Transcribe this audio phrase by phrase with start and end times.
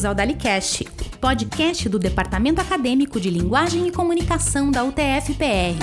[0.00, 0.84] Bem-vindos ao DaliCast,
[1.20, 5.76] podcast do Departamento Acadêmico de Linguagem e Comunicação da UTF-PR.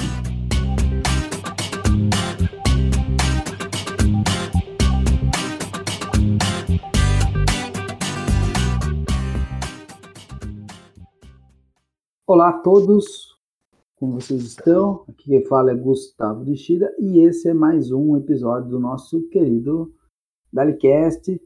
[12.26, 13.38] Olá a todos,
[13.98, 15.06] como vocês estão?
[15.08, 19.94] Aqui quem fala é Gustavo Dixida e esse é mais um episódio do nosso querido
[20.52, 21.40] DaliCast,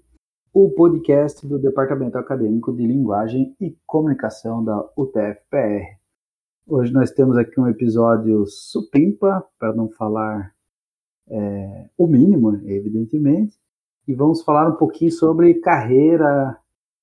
[0.54, 5.98] o podcast do Departamento Acadêmico de Linguagem e Comunicação da UTF-PR.
[6.68, 10.54] Hoje nós temos aqui um episódio supimpa, para não falar
[11.30, 13.58] é, o mínimo, evidentemente,
[14.06, 16.58] e vamos falar um pouquinho sobre carreira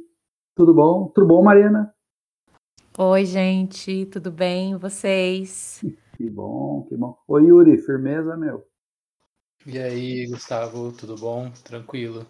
[0.55, 1.08] Tudo bom?
[1.08, 1.94] Tudo bom, Mariana?
[2.98, 4.77] Oi, gente, tudo bem?
[4.77, 5.80] Vocês?
[6.14, 7.19] Que bom, que bom.
[7.27, 8.64] Oi, Yuri, firmeza, meu?
[9.67, 11.50] E aí, Gustavo, tudo bom?
[11.64, 12.24] Tranquilo?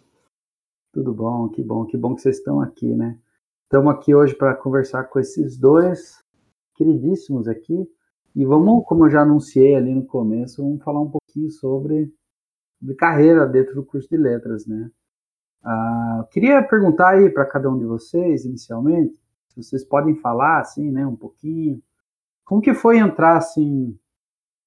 [0.95, 3.19] Tudo bom, que bom, que bom que vocês estão aqui, né?
[3.65, 6.23] Estamos aqui hoje para conversar com esses dois
[6.75, 7.87] queridíssimos aqui.
[8.35, 12.13] E vamos, como eu já anunciei ali no começo, vamos falar um pouquinho sobre,
[12.79, 14.91] sobre carreira dentro do curso de letras, né?
[15.63, 19.15] Ah, queria perguntar aí para cada um de vocês, inicialmente,
[19.49, 21.83] se vocês podem falar, assim, né, um pouquinho,
[22.45, 23.97] como que foi entrar, assim,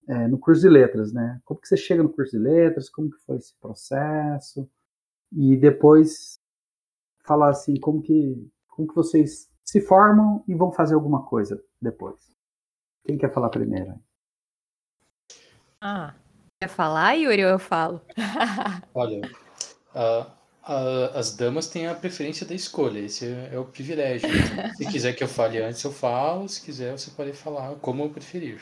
[0.08, 1.42] é, no curso de letras, né?
[1.44, 4.70] Como que você chega no curso de letras, como que foi esse processo,
[5.32, 6.40] e depois
[7.26, 12.35] falar, assim, como que, como que vocês se formam e vão fazer alguma coisa depois.
[13.06, 14.00] Quem quer falar primeiro?
[15.80, 16.16] Ah,
[16.60, 18.02] quer falar, Yuri, ou eu falo?
[18.96, 19.22] Olha,
[19.94, 20.32] a,
[20.64, 24.28] a, as damas têm a preferência da escolha, esse é, é o privilégio.
[24.76, 28.10] Se quiser que eu fale antes, eu falo, se quiser, você pode falar como eu
[28.10, 28.60] preferir.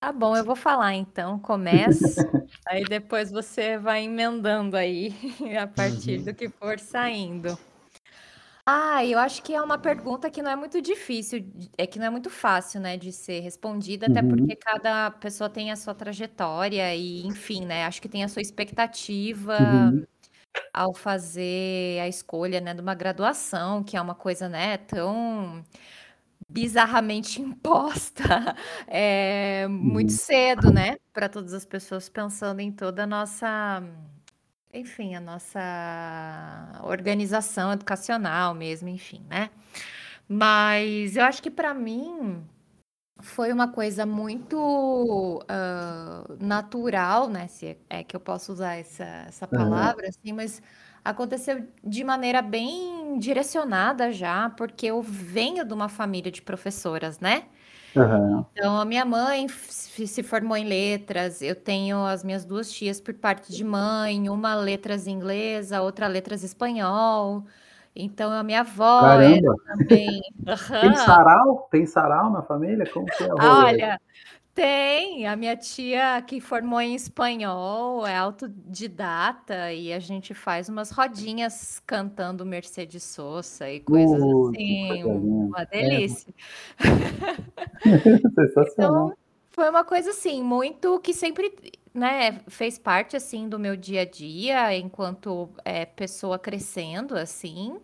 [0.00, 2.30] Tá bom, eu vou falar então, começa,
[2.66, 5.14] aí depois você vai emendando aí
[5.58, 6.24] a partir uhum.
[6.26, 7.58] do que for saindo.
[8.70, 11.42] Ah, eu acho que é uma pergunta que não é muito difícil,
[11.78, 14.28] é que não é muito fácil, né, de ser respondida, até uhum.
[14.28, 18.42] porque cada pessoa tem a sua trajetória e, enfim, né, acho que tem a sua
[18.42, 20.06] expectativa uhum.
[20.74, 25.64] ao fazer a escolha, né, de uma graduação, que é uma coisa, né, tão
[26.46, 28.54] bizarramente imposta,
[28.86, 30.16] é, muito uhum.
[30.18, 33.82] cedo, né, para todas as pessoas pensando em toda a nossa
[34.78, 35.60] enfim, a nossa
[36.84, 39.50] organização educacional mesmo, enfim, né?
[40.28, 42.44] Mas eu acho que para mim
[43.20, 47.48] foi uma coisa muito uh, natural, né?
[47.48, 50.08] Se é que eu posso usar essa, essa palavra, uhum.
[50.08, 50.62] assim, mas
[51.04, 57.44] aconteceu de maneira bem direcionada já, porque eu venho de uma família de professoras, né?
[57.96, 58.44] Uhum.
[58.52, 63.14] Então, a minha mãe se formou em letras, eu tenho as minhas duas tias por
[63.14, 67.44] parte de mãe, uma letras inglesa, outra letras espanhol.
[67.96, 70.20] Então, a minha avó era também.
[70.80, 71.68] Tem sarau?
[71.70, 72.88] Tem sarau na família?
[72.92, 74.00] Como que é Olha,
[74.58, 80.90] tem, a minha tia que formou em espanhol, é autodidata e a gente faz umas
[80.90, 86.34] rodinhas cantando Mercedes Sosa e coisas uh, assim, uma delícia.
[86.80, 88.18] É.
[88.34, 89.06] Sensacional.
[89.06, 89.16] Então,
[89.52, 91.54] foi uma coisa assim, muito que sempre,
[91.94, 97.78] né, fez parte assim do meu dia a dia enquanto é, pessoa crescendo assim.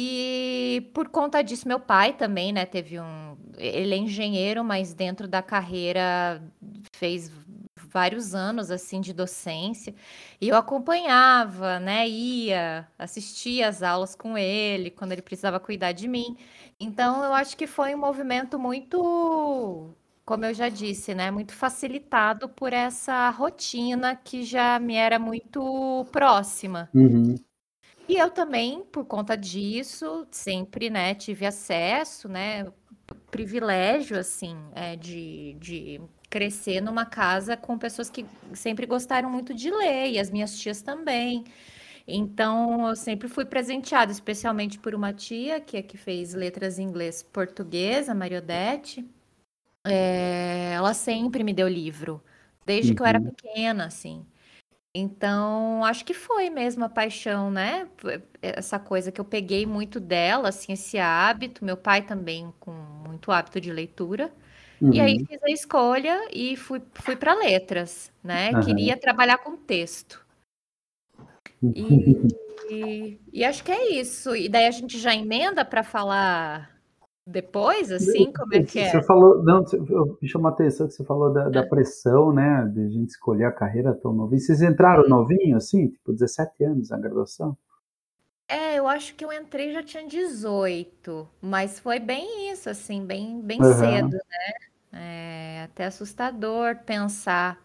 [0.00, 3.36] E por conta disso, meu pai também, né, teve um.
[3.56, 6.40] Ele é engenheiro, mas dentro da carreira
[6.92, 7.32] fez
[7.90, 9.94] vários anos assim de docência
[10.40, 16.06] e eu acompanhava, né, ia, assistia às aulas com ele quando ele precisava cuidar de
[16.06, 16.36] mim.
[16.78, 19.90] Então eu acho que foi um movimento muito,
[20.24, 26.06] como eu já disse, né, muito facilitado por essa rotina que já me era muito
[26.12, 26.88] próxima.
[26.94, 27.34] Uhum.
[28.08, 32.66] E eu também, por conta disso, sempre, né, tive acesso, né,
[33.30, 36.00] privilégio, assim, é, de, de
[36.30, 38.24] crescer numa casa com pessoas que
[38.54, 41.44] sempre gostaram muito de ler, e as minhas tias também.
[42.06, 46.84] Então, eu sempre fui presenteada, especialmente por uma tia, que é que fez letras em
[46.84, 49.06] inglês português, a Mariodete.
[49.86, 52.22] É, ela sempre me deu livro,
[52.66, 53.30] desde que eu era Uhum.
[53.32, 54.26] pequena, assim.
[54.94, 57.88] Então, acho que foi mesmo a paixão, né?
[58.42, 61.64] Essa coisa que eu peguei muito dela, assim, esse hábito.
[61.64, 64.32] Meu pai também com muito hábito de leitura.
[64.92, 65.26] E aí Uhum.
[65.26, 68.54] fiz a escolha e fui, fui para letras, né?
[68.54, 68.64] Aham.
[68.64, 70.24] Queria trabalhar com texto.
[71.74, 71.82] E,
[72.70, 74.34] e, e acho que é isso.
[74.34, 76.77] E daí a gente já emenda para falar
[77.28, 78.90] depois, assim, como é que é?
[78.90, 81.68] Você falou, não, eu- me chamou a atenção que você falou da, da É.
[81.68, 84.40] pressão, né, de a gente escolher a carreira tão novinho.
[84.40, 87.56] Vocês entraram novinho, assim, tipo 17 anos na graduação?
[88.48, 93.40] É, eu acho que eu entrei já tinha 18, mas foi bem isso, assim, bem,
[93.42, 94.08] bem Aham.
[94.08, 94.52] cedo, né?
[94.92, 97.62] É até assustador pensar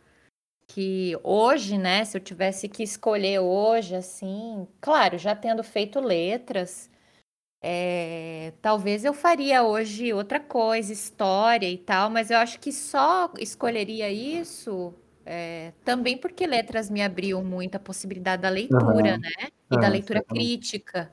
[0.67, 6.89] que hoje, né, se eu tivesse que escolher hoje, assim, claro, já tendo feito letras,
[7.65, 13.31] é, talvez eu faria hoje outra coisa, história e tal, mas eu acho que só
[13.39, 14.93] escolheria isso
[15.25, 19.19] é, também porque letras me abriu muito a possibilidade da leitura, Aham.
[19.19, 19.49] né?
[19.71, 20.43] E da É, leitura você falou.
[20.43, 21.11] crítica.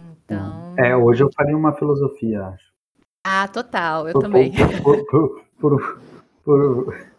[0.00, 0.74] Então.
[0.76, 2.70] É, hoje eu faria uma filosofia, acho.
[3.24, 4.52] Ah, total, eu Por, também.
[4.82, 6.00] por, por, por,
[6.44, 7.09] por,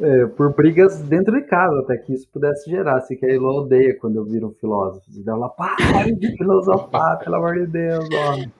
[0.00, 2.98] é, por brigas dentro de casa, até que isso pudesse gerar.
[2.98, 5.04] Assim, que a Elo odeia quando eu viro um filósofo.
[5.10, 8.52] E ela, pare de filosofar, pelo amor de Deus, homem.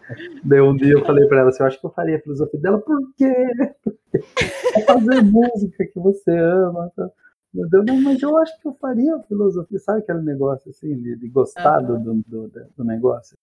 [0.44, 2.60] Daí um dia eu falei pra ela assim, eu acho que eu faria a filosofia
[2.60, 3.34] dela, por quê?
[4.76, 6.90] É fazer música que você ama.
[6.96, 7.10] Tá?
[7.52, 11.16] Meu Deus, não, mas eu acho que eu faria filosofia, sabe aquele negócio assim, de,
[11.16, 13.36] de gostar do, do, do, do negócio?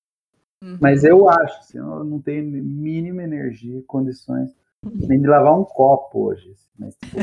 [0.61, 0.77] Uhum.
[0.79, 4.51] Mas eu acho, assim, eu não tenho mínima energia, condições,
[4.83, 6.53] nem de lavar um copo hoje.
[6.77, 7.17] Mas, tipo,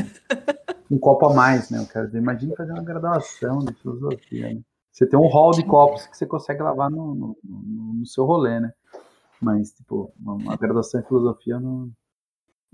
[0.91, 1.79] um copo a mais, né?
[1.79, 4.61] Eu quero dizer, imagine fazer uma graduação de filosofia, né?
[4.91, 8.59] Você tem um hall de copos que você consegue lavar no, no, no, seu rolê,
[8.59, 8.73] né?
[9.41, 11.91] Mas, tipo, uma, graduação em filosofia eu não,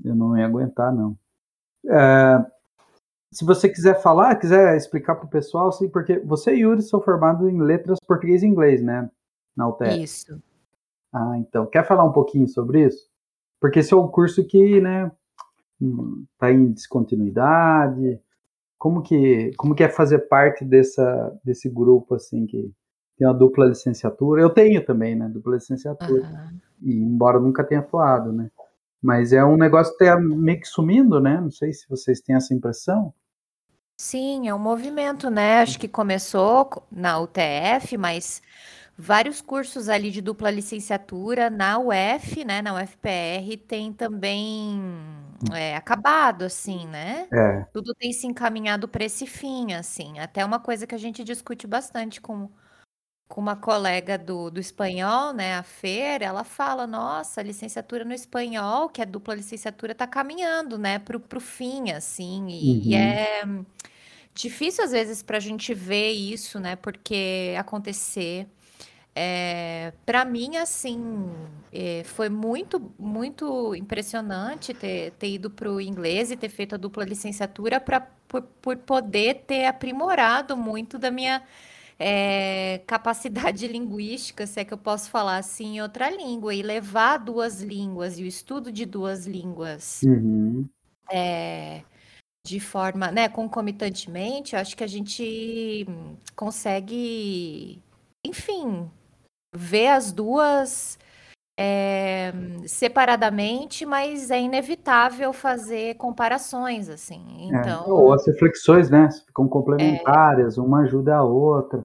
[0.03, 1.17] eu não ia aguentar, não.
[1.87, 2.43] É,
[3.31, 7.01] se você quiser falar, quiser explicar para o pessoal, assim, porque você e Yuri são
[7.01, 9.09] formados em letras português e inglês, né?
[9.55, 10.01] Na UTF.
[10.01, 10.41] Isso.
[11.13, 11.65] Ah, então.
[11.67, 13.07] Quer falar um pouquinho sobre isso?
[13.65, 15.11] Porque esse é um curso que, né,
[16.37, 18.21] tá em descontinuidade.
[18.77, 22.71] Como que, como que é fazer parte dessa, desse grupo, assim, que
[23.17, 24.39] tem uma dupla licenciatura?
[24.39, 26.21] Eu tenho também, né, dupla licenciatura.
[26.21, 26.59] Uhum.
[26.83, 28.51] E, embora nunca tenha atuado, né?
[29.01, 31.41] Mas é um negócio que tá meio que sumindo, né?
[31.41, 33.11] Não sei se vocês têm essa impressão.
[33.97, 35.61] Sim, é um movimento, né?
[35.61, 38.43] Acho que começou na UTF, mas
[38.97, 42.61] vários cursos ali de dupla licenciatura na UF, né?
[42.61, 44.79] Na UFPR tem também
[45.53, 47.27] é, acabado, assim, né?
[47.33, 47.65] É.
[47.73, 50.19] Tudo tem se encaminhado para esse fim, assim.
[50.19, 52.49] Até uma coisa que a gente discute bastante com,
[53.27, 55.55] com uma colega do, do espanhol, né?
[55.57, 60.77] A Fer, ela fala, nossa, a licenciatura no espanhol, que é dupla licenciatura, está caminhando,
[60.77, 60.99] né?
[60.99, 62.47] Para o fim, assim.
[62.49, 62.81] E, Uhum.
[62.85, 63.43] e é
[64.33, 66.75] difícil às vezes para a gente ver isso, né?
[66.75, 68.47] Porque acontecer.
[69.15, 70.99] É, para mim, assim,
[71.71, 76.77] é, foi muito, muito impressionante ter, ter ido para o inglês e ter feito a
[76.77, 81.41] dupla licenciatura pra, por, por poder ter aprimorado muito da minha
[81.99, 87.17] é, capacidade linguística, se é que eu posso falar assim, em outra língua, e levar
[87.17, 90.67] duas línguas e o estudo de duas línguas Uhum.
[91.11, 91.83] é,
[92.45, 95.85] de forma, né, concomitantemente, eu acho que a gente
[96.35, 97.81] consegue,
[98.25, 98.89] enfim,
[99.55, 100.97] ver as duas
[101.57, 102.33] é,
[102.67, 107.23] separadamente, mas é inevitável fazer comparações, assim.
[107.39, 107.59] É.
[107.59, 109.09] Então, Ou as reflexões, né?
[109.25, 111.81] Ficam complementares, uma ajuda a outra.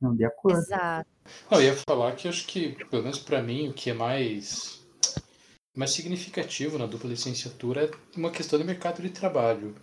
[0.00, 0.58] Não, de acordo.
[0.58, 1.08] exato.
[1.50, 4.82] Não, eu ia falar que acho que, pelo menos para mim, o que é mais,
[5.76, 9.74] mais significativo na dupla licenciatura é uma questão de mercado de trabalho.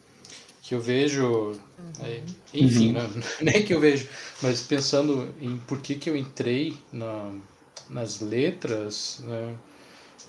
[0.68, 1.54] Que eu vejo,
[2.00, 2.94] é, enfim, Uhum.
[2.94, 3.10] não,
[3.42, 4.08] não é que eu vejo,
[4.42, 7.34] mas pensando em por que, que eu entrei na,
[7.90, 9.56] nas letras, né?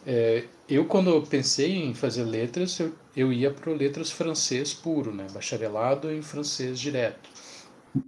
[0.06, 5.14] É, eu quando eu pensei em fazer letras, eu, eu ia para letras francês puro,
[5.14, 5.28] né?
[5.32, 7.30] Bacharelado em francês direto.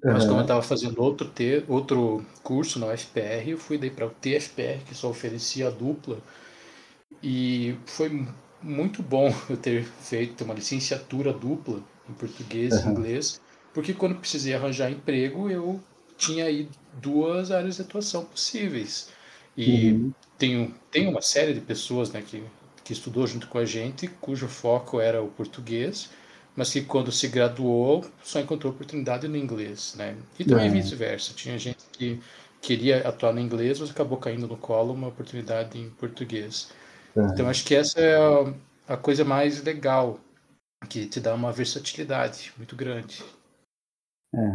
[0.08, 4.06] Mas como eu estava fazendo outro, te, outro curso na UFPR, eu fui daí para
[4.06, 6.22] o TFPR, que só oferecia a dupla.
[7.22, 8.26] E foi
[8.62, 12.90] muito bom eu ter feito uma licenciatura dupla em português e Aham.
[12.92, 13.40] inglês,
[13.72, 15.80] porque quando precisei arranjar emprego, eu
[16.16, 16.68] tinha aí
[17.00, 19.10] duas áreas de atuação possíveis.
[19.56, 20.12] E Uhum.
[20.38, 22.42] tenho, tem uma série de pessoas né, que,
[22.84, 26.10] que estudou junto com a gente, cujo foco era o português,
[26.56, 30.16] mas que quando se graduou só encontrou oportunidade no inglês, né?
[30.38, 30.70] E também é.
[30.70, 31.32] vice-versa.
[31.34, 32.20] Tinha gente que
[32.60, 36.68] queria atuar no inglês, mas acabou caindo no colo uma oportunidade em português.
[37.16, 37.20] É.
[37.20, 40.18] Então acho que essa é a, a, coisa mais legal,
[40.88, 43.24] que te dá uma versatilidade muito grande.
[44.34, 44.52] É.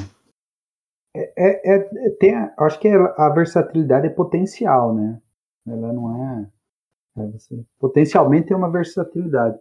[1.16, 5.22] É, é, é tem, acho que a versatilidade é potencial, né?
[5.68, 6.52] Ela não é.
[7.18, 9.58] é você, potencialmente tem uma versatilidade.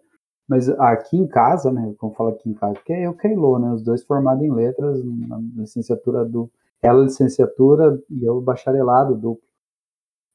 [0.48, 1.94] Mas aqui em casa, né?
[1.98, 3.72] Como fala aqui em casa, que é eu Keilo, né?
[3.72, 6.50] Os dois formados em letras, na licenciatura do.
[6.82, 9.48] Ela licenciatura e eu bacharelado duplo.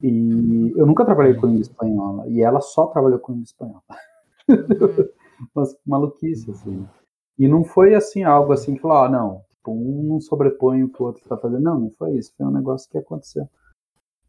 [0.02, 2.28] E eu nunca trabalhei com língua espanhola.
[2.28, 3.84] E ela só trabalhou com língua espanhola.
[5.56, 6.88] Mas maluquice, assim.
[7.38, 10.90] E não foi assim, algo assim que falou, ah, não, tipo, um não sobrepõe o
[10.90, 11.62] que o outro está fazendo.
[11.62, 12.34] Não, não foi isso.
[12.38, 13.48] Foi um negócio que aconteceu.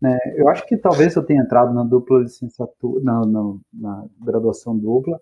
[0.00, 0.18] Né?
[0.36, 5.20] Eu acho que talvez eu tenha entrado na dupla licenciatura, na, na, na graduação dupla,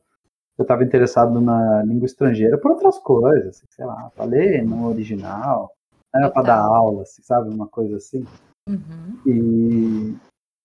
[0.57, 4.89] eu estava interessado na língua estrangeira por outras coisas, assim, sei lá, para ler no
[4.89, 5.73] original,
[6.13, 8.25] era para dar aula, assim, sabe, uma coisa assim.
[8.69, 9.19] Uhum.
[9.25, 10.17] E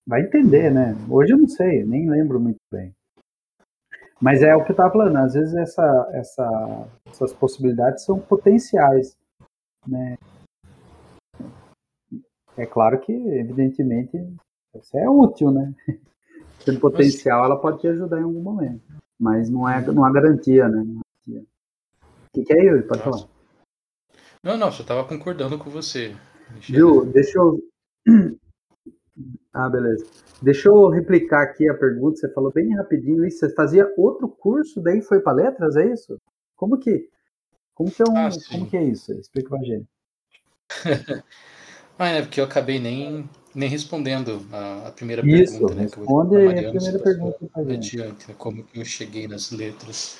[0.06, 0.96] vai entender, né?
[1.08, 2.92] Hoje eu não sei, nem lembro muito bem.
[4.20, 9.16] Mas é o que eu estava falando, às vezes essa, essa, essas possibilidades são potenciais,
[9.86, 10.16] né?
[12.56, 14.16] É claro que, evidentemente,
[14.74, 15.74] isso é útil, né?
[16.64, 18.82] Tendo potencial, ela pode te ajudar em algum momento.
[19.18, 20.84] Mas não, é, não há garantia, né?
[21.28, 21.44] O
[22.32, 22.82] que, que é, Yuri?
[22.84, 23.18] Pode Nossa.
[23.18, 23.34] falar.
[24.42, 26.14] Não, não, só estava concordando com você.
[26.60, 27.04] Viu?
[27.06, 27.60] Deixa eu.
[29.54, 30.04] Ah, beleza.
[30.42, 32.16] Deixa eu replicar aqui a pergunta.
[32.16, 33.38] Você falou bem rapidinho isso.
[33.38, 36.20] Você fazia outro curso, daí foi para letras, é isso?
[36.56, 37.08] Como que,
[37.72, 39.12] como que é um, ah, como que é isso?
[39.12, 39.86] Explica pra gente.
[41.98, 45.82] ah, é porque eu acabei nem nem respondendo a, a primeira Isso, pergunta, né?
[45.82, 50.18] Responde a primeira pergunta adiante, né, como que eu cheguei nas letras.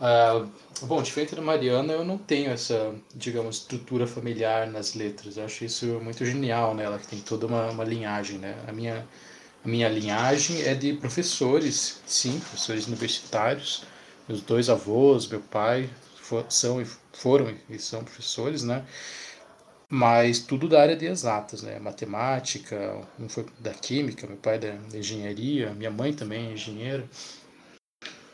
[0.00, 0.46] Ah,
[0.82, 5.36] bom, diferente da Mariana, eu não tenho essa, digamos, estrutura familiar nas letras.
[5.36, 7.02] Eu acho isso muito genial nela, né?
[7.02, 8.54] que tem toda uma, uma linhagem, né?
[8.68, 9.04] A minha,
[9.64, 13.84] a minha linhagem é de professores, sim, professores universitários.
[14.28, 18.84] Meus dois avós, meu pai, for, são, foram e são professores, né?
[19.90, 21.78] mas tudo da área de exatas, né?
[21.78, 27.08] Matemática, um foi da química, meu pai da engenharia, minha mãe também é engenheira.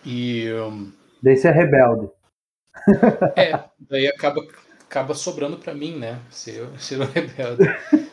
[0.04, 0.52] E.
[0.52, 2.08] Um, daí você é rebelde.
[3.36, 4.44] É, daí acaba,
[4.80, 6.18] acaba sobrando para mim, né?
[6.30, 7.64] Ser, ser um rebelde.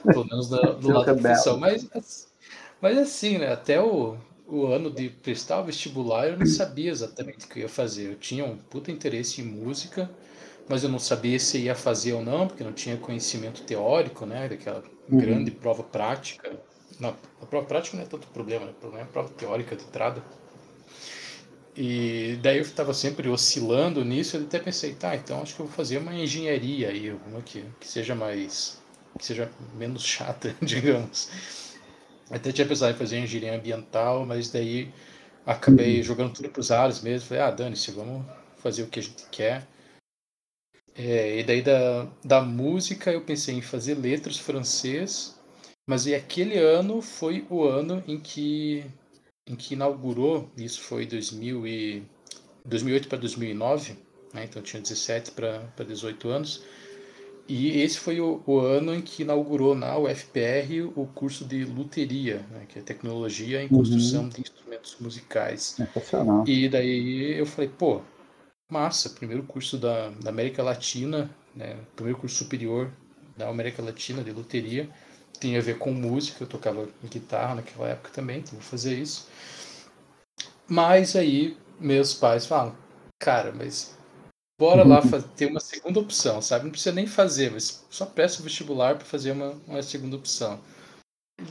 [0.03, 1.58] Pelo menos do, do lado da profissão.
[1.58, 1.88] Mas,
[2.80, 3.51] mas assim, né?
[3.51, 7.63] Até o, o ano de prestar o vestibular eu não sabia exatamente o que eu
[7.63, 8.12] ia fazer.
[8.12, 10.10] Eu tinha um puta interesse em música
[10.72, 14.48] mas eu não sabia se ia fazer ou não, porque não tinha conhecimento teórico, né,
[14.48, 15.20] daquela uhum.
[15.20, 16.50] grande prova prática.
[16.98, 18.72] Não, a prova prática não é tanto problema, né?
[18.72, 20.24] o problema é a prova teórica de entrada.
[21.75, 25.66] E daí eu estava sempre oscilando nisso, eu até pensei, tá, então acho que eu
[25.66, 28.82] vou fazer uma engenharia aí, alguma que, que seja mais,
[29.18, 31.30] que seja menos chata, digamos.
[32.30, 34.92] Até tinha pensado em fazer engenharia ambiental, mas daí
[35.46, 36.04] acabei uhum.
[36.04, 38.25] jogando tudo para os ares mesmo, falei, ah, dane-se, vamos
[38.58, 39.68] fazer o que a gente quer.
[40.96, 45.40] É, e daí da, da música eu pensei em fazer letras francês,
[45.88, 48.86] mas e aquele ano foi o ano em que,
[49.51, 52.03] em que inaugurou, isso foi 2000 e,
[52.65, 53.98] 2008 para 2009,
[54.34, 56.63] né, então tinha 17 para 18 anos,
[57.48, 62.46] e esse foi o, o, ano em que inaugurou na UFPR o curso de luteria,
[62.50, 64.29] né, que é tecnologia em construção uhum.
[64.29, 65.75] de instrumentos musicais.
[65.79, 65.86] É
[66.50, 68.01] e daí eu falei, pô,
[68.70, 72.89] massa, primeiro curso da, da América Latina, né, primeiro curso superior
[73.36, 74.89] da América Latina de loteria,
[75.41, 79.27] tem a ver com música, eu tocava guitarra naquela época também, então vou fazer isso.
[80.69, 82.75] Mas aí meus pais falam,
[83.19, 83.98] cara, mas
[84.57, 86.65] bora lá fazer, ter uma segunda opção, sabe?
[86.65, 90.62] Não precisa nem fazer, mas só presta o vestibular para fazer uma, uma segunda opção.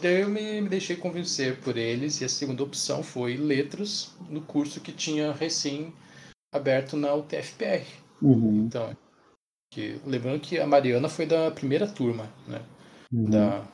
[0.01, 4.41] Daí eu me, me deixei convencer por eles e a segunda opção foi letras no
[4.41, 5.93] curso que tinha recém
[6.55, 7.85] aberto na UTFPR.
[8.23, 8.67] Uhum.
[8.67, 8.97] Então,
[9.73, 12.63] que, lembrando que a Mariana foi da primeira turma, né?
[13.13, 13.31] Uhum.
[13.31, 13.67] Da,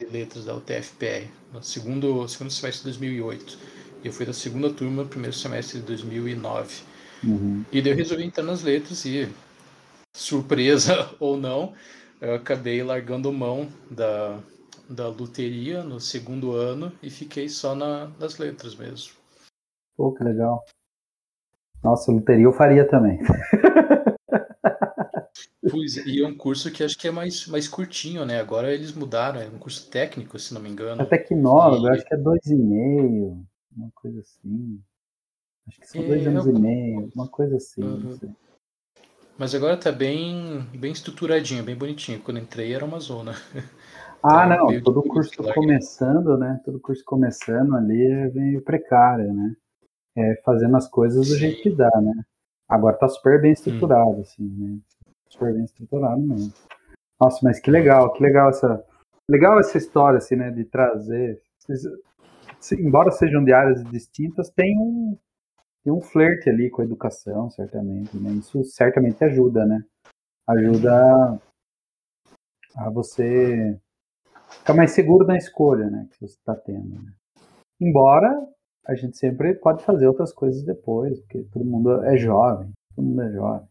[0.00, 3.58] de letras da UTFPR, no segundo, segundo semestre de 2008.
[4.02, 6.82] E eu fui da segunda turma, primeiro semestre de 2009.
[7.22, 7.64] Uhum.
[7.70, 9.28] E daí eu resolvi entrar nas letras e,
[10.16, 11.74] surpresa ou não,
[12.20, 14.38] eu acabei largando mão da,
[14.88, 19.12] da luteria no segundo ano e fiquei só na, nas letras mesmo.
[19.96, 20.64] Pô, que legal.
[21.84, 23.18] Nossa, loteria eu faria também.
[25.70, 28.40] Pois, e é um curso que acho que é mais, mais curtinho, né?
[28.40, 31.02] Agora eles mudaram, é um curso técnico, se não me engano.
[31.02, 31.90] É tecnólogo, e...
[31.90, 33.44] acho que é dois e meio,
[33.76, 34.80] uma coisa assim.
[35.68, 36.56] Acho que são é, dois anos eu...
[36.56, 37.82] e meio, uma coisa assim.
[37.82, 38.34] Uhum.
[39.38, 42.20] Mas agora tá bem, bem estruturadinho, bem bonitinho.
[42.20, 43.34] Quando entrei era uma zona.
[44.22, 46.60] Ah, tá não, todo curso começando, né?
[46.62, 49.56] Todo curso começando ali é meio precário, né?
[50.14, 51.38] É, fazendo as coisas do Sim.
[51.38, 52.12] jeito que dá, né?
[52.68, 54.20] Agora tá super bem estruturado, hum.
[54.20, 54.78] assim, né?
[55.30, 56.52] Super bem estruturado mesmo.
[57.20, 58.84] Nossa, mas que legal, que legal essa.
[59.28, 60.50] Legal essa história, assim, né?
[60.50, 61.40] De trazer.
[62.72, 65.16] Embora sejam de áreas distintas, tem um,
[65.84, 68.30] tem um flerte ali com a educação, certamente, né?
[68.32, 69.84] Isso certamente ajuda, né?
[70.48, 71.40] Ajuda
[72.76, 73.78] a você
[74.50, 76.08] ficar mais seguro na escolha, né?
[76.10, 77.02] Que você está tendo.
[77.02, 77.12] Né?
[77.80, 78.36] Embora
[78.86, 83.22] a gente sempre pode fazer outras coisas depois, porque todo mundo é jovem, todo mundo
[83.22, 83.68] é jovem.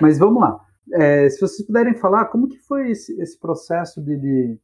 [0.00, 0.69] Mas vamos lá.
[0.92, 4.60] É, se vocês puderem falar, como que foi esse, esse processo de, de,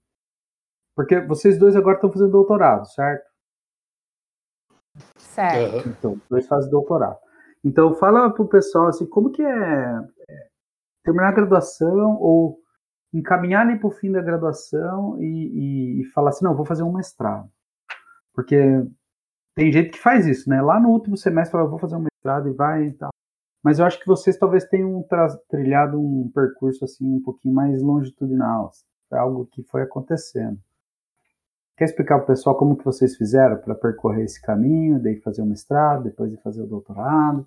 [0.94, 3.26] Porque vocês dois agora estão fazendo doutorado, certo?
[5.16, 5.88] Certo.
[5.88, 7.18] Então, dois fazem doutorado.
[7.64, 9.48] Então, fala para o pessoal assim, como que é,
[10.28, 10.48] é
[11.04, 12.58] terminar a graduação ou
[13.12, 16.82] encaminhar ali para o fim da graduação e, e, e, falar assim, não, vou fazer
[16.82, 17.48] um mestrado.
[18.34, 18.56] Porque
[19.54, 20.60] tem gente que faz isso, né?
[20.60, 23.10] Lá no último semestre fala, vou fazer um mestrado e vai e tal.
[23.66, 25.04] Mas eu acho que vocês talvez tenham
[25.48, 28.68] trilhado um percurso assim um pouquinho mais longitudinal.
[28.68, 30.56] Assim, algo que foi acontecendo.
[31.76, 35.42] Quer explicar para o pessoal como que vocês fizeram para percorrer esse caminho, daí fazer
[35.42, 37.44] o mestrado, depois de fazer o doutorado?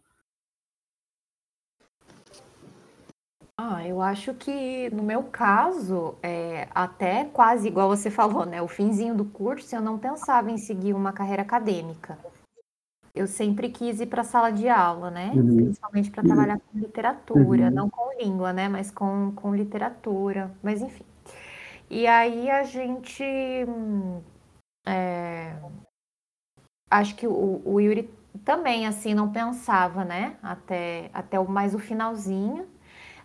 [3.57, 8.61] Ah, eu acho que no meu caso, é, até quase igual você falou, né?
[8.61, 12.17] O finzinho do curso, eu não pensava em seguir uma carreira acadêmica.
[13.19, 15.33] Eu sempre quis ir para a sala de aula, né?
[15.35, 15.57] Uhum.
[15.57, 17.69] Principalmente para trabalhar com literatura, uhum.
[17.69, 18.69] não com língua, né?
[18.69, 20.49] Mas com, com literatura.
[20.63, 21.03] Mas enfim.
[21.89, 23.21] E aí a gente.
[24.87, 25.53] É,
[26.89, 28.09] acho que o, o Yuri
[28.45, 30.37] também, assim, não pensava, né?
[30.41, 32.69] Até, até mais o finalzinho.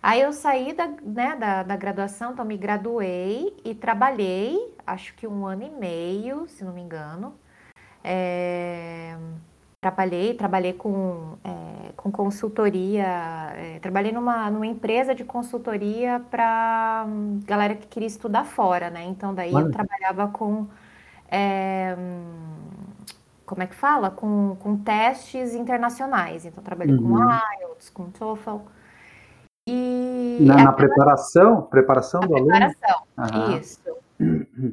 [0.02, 5.26] Aí eu saí da, né, da, da graduação, então me graduei e trabalhei, acho que
[5.26, 7.38] um ano e meio, se não me engano.
[8.02, 9.16] É,
[9.84, 13.06] trabalhei, trabalhei com, é, com consultoria,
[13.54, 19.04] é, trabalhei numa, numa empresa de consultoria para hum, galera que queria estudar fora, né?
[19.04, 19.68] Então daí Mano.
[19.68, 20.66] eu trabalhava com
[21.30, 21.94] é,
[23.44, 24.10] como é que fala?
[24.10, 26.46] Com, com testes internacionais.
[26.46, 27.10] Então trabalhei uhum.
[27.10, 27.18] com
[27.60, 28.60] IELTS, com TOEFL.
[29.68, 33.34] E na, na preparação, preparação do preparação, aluno?
[33.36, 33.80] Preparação, isso.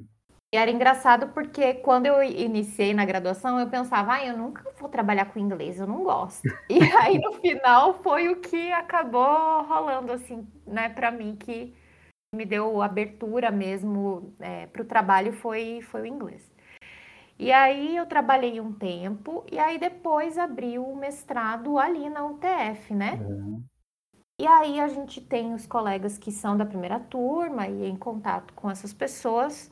[0.54, 4.90] E era engraçado porque quando eu iniciei na graduação, eu pensava, ah, eu nunca vou
[4.90, 6.44] trabalhar com inglês, eu não gosto.
[6.70, 11.74] E aí no final foi o que acabou rolando, assim, né, para mim, que
[12.36, 16.52] me deu abertura mesmo é, para o trabalho foi, foi o inglês.
[17.40, 22.94] E aí eu trabalhei um tempo, e aí depois abri o mestrado ali na UTF,
[22.94, 23.14] né?
[23.14, 23.64] Uhum.
[24.40, 28.54] E aí a gente tem os colegas que são da primeira turma e em contato
[28.54, 29.72] com essas pessoas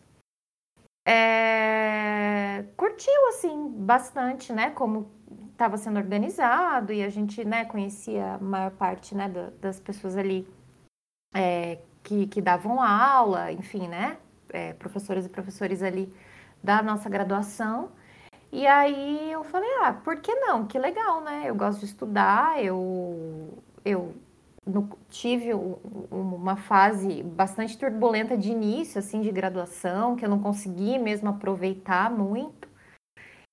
[1.09, 4.69] é, curtiu assim bastante, né?
[4.69, 5.09] Como
[5.51, 9.27] estava sendo organizado e a gente, né, conhecia a maior parte, né,
[9.59, 10.47] das pessoas ali
[11.35, 14.17] é, que, que davam aula, enfim, né,
[14.53, 14.73] é,
[15.25, 16.13] e professores ali
[16.63, 17.91] da nossa graduação.
[18.51, 20.65] E aí eu falei, ah, por que não?
[20.65, 21.43] Que legal, né?
[21.45, 24.15] Eu gosto de estudar, eu, eu
[24.65, 25.53] no, tive
[26.11, 32.09] uma fase bastante turbulenta de início, assim, de graduação, que eu não consegui mesmo aproveitar
[32.11, 32.67] muito.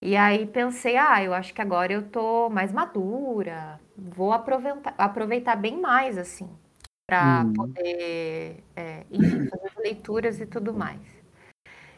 [0.03, 5.57] E aí pensei, ah, eu acho que agora eu tô mais madura, vou aproveitar, aproveitar
[5.57, 6.49] bem mais, assim,
[7.09, 7.53] para hum.
[7.55, 11.01] poder, é, enfim, fazer leituras e tudo mais.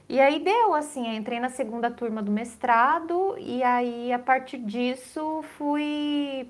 [0.08, 5.42] E aí deu, assim, entrei na segunda turma do mestrado, e aí a partir disso
[5.58, 6.48] fui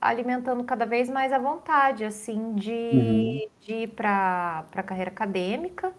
[0.00, 3.48] alimentando cada vez mais a vontade, assim, de, uhum.
[3.60, 5.92] de ir para a carreira acadêmica,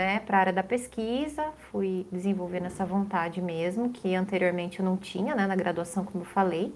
[0.00, 1.52] né, para a área da pesquisa.
[1.70, 6.28] Fui desenvolvendo essa vontade mesmo, que anteriormente eu não tinha, né, na graduação, como eu
[6.28, 6.74] falei.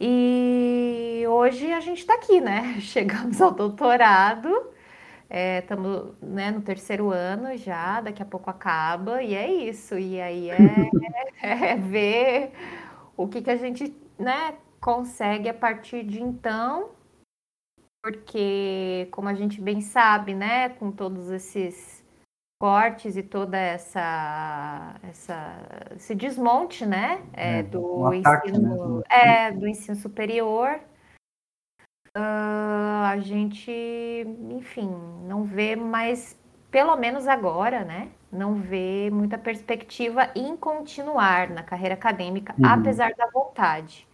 [0.00, 2.76] E hoje a gente está aqui, né?
[2.80, 4.48] Chegamos ao doutorado,
[5.30, 9.98] estamos é, né, no terceiro ano já, daqui a pouco acaba, e é isso.
[9.98, 10.56] E aí é,
[11.72, 12.52] é ver
[13.16, 16.90] o que, que a gente né, consegue a partir de então,
[18.02, 22.04] porque, como a gente bem sabe, né, com todos esses
[22.60, 29.04] cortes e toda essa, essa esse desmonte, né, é, é do um ataque, ensino, né?
[29.08, 30.78] é, do ensino superior,
[32.14, 33.72] uh, a gente,
[34.50, 34.90] enfim,
[35.26, 36.38] não vê mais,
[36.70, 42.66] pelo menos agora, né, não vê muita perspectiva em continuar na carreira acadêmica, uhum.
[42.66, 44.06] apesar da vontade.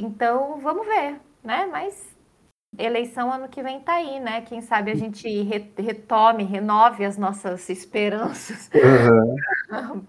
[0.00, 1.66] Então, vamos ver, né?
[1.66, 2.16] Mas
[2.78, 4.40] eleição ano que vem tá aí, né?
[4.42, 8.70] Quem sabe a gente re retome, renove as nossas esperanças
[9.68, 10.00] uhum.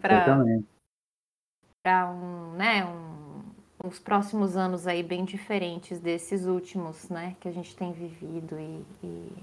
[1.83, 3.41] para um, né, um,
[3.83, 7.35] uns próximos anos aí bem diferentes desses últimos, né?
[7.39, 9.33] Que a gente tem vivido e, e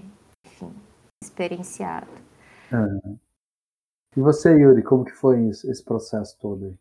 [0.47, 0.73] enfim,
[1.21, 2.09] experienciado.
[2.71, 3.17] Uhum.
[4.17, 6.77] E você, Yuri, como que foi esse processo todo aí?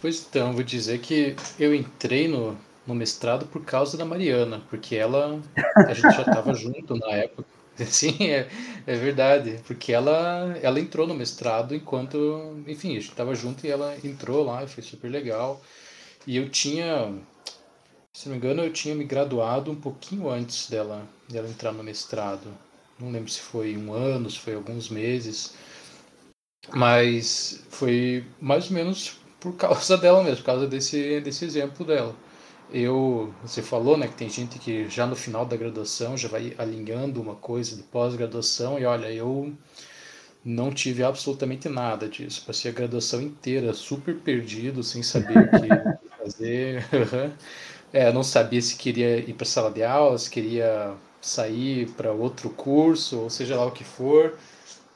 [0.00, 2.56] Pois então, vou dizer que eu entrei no,
[2.86, 5.40] no mestrado por causa da Mariana, porque ela.
[5.76, 7.48] A gente já estava junto na época.
[7.86, 8.48] Sim, é,
[8.86, 9.60] é verdade.
[9.66, 12.62] Porque ela, ela entrou no mestrado enquanto.
[12.66, 15.60] Enfim, a gente estava junto e ela entrou lá e foi super legal.
[16.26, 17.12] E eu tinha.
[18.12, 21.82] Se não me engano, eu tinha me graduado um pouquinho antes dela, dela entrar no
[21.84, 22.52] mestrado.
[22.98, 25.54] Não lembro se foi um ano, se foi alguns meses.
[26.74, 32.14] Mas foi mais ou menos por causa dela mesmo, por causa desse, desse exemplo dela.
[32.70, 36.54] Eu, você falou, né, que tem gente que já no final da graduação já vai
[36.58, 39.54] alinhando uma coisa de pós-graduação e olha, eu
[40.44, 42.44] não tive absolutamente nada disso.
[42.46, 45.68] Passei a graduação inteira super perdido, sem saber o que
[46.18, 46.84] fazer.
[47.92, 52.50] é, não sabia se queria ir para sala de aula, se queria sair para outro
[52.50, 54.34] curso, ou seja lá o que for.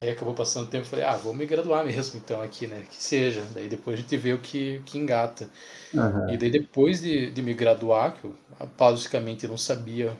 [0.02, 2.84] Aí acabou passando tempo e falei, ah, vou me graduar mesmo então aqui, né?
[2.90, 3.46] Que seja.
[3.54, 5.48] Daí depois a gente vê o que, que engata.
[5.94, 6.28] Uhum.
[6.28, 8.34] E daí depois de, de me graduar, que eu
[8.76, 10.12] basicamente não sabia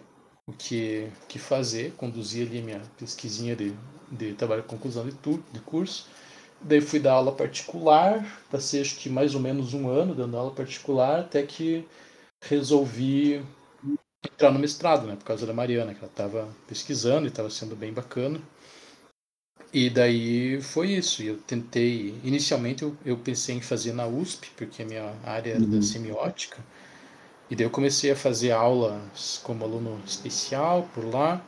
[0.47, 3.75] o que, que fazer, conduzia ali a minha pesquisinha de,
[4.09, 6.07] de trabalho de conclusão de, tu, de curso.
[6.61, 10.53] Daí fui dar aula particular, passei acho que mais ou menos um ano dando aula
[10.53, 11.85] particular, até que
[12.41, 13.45] resolvi
[14.25, 15.17] entrar no mestrado, né?
[15.17, 18.41] Por causa da Mariana, que ela estava pesquisando e estava sendo bem bacana.
[19.73, 21.23] E daí foi isso.
[21.23, 22.15] Eu tentei.
[22.23, 25.71] Inicialmente eu, eu pensei em fazer na USP, porque a minha área era uhum.
[25.71, 26.63] da semiótica.
[27.51, 31.45] E daí eu comecei a fazer aulas como aluno especial por lá.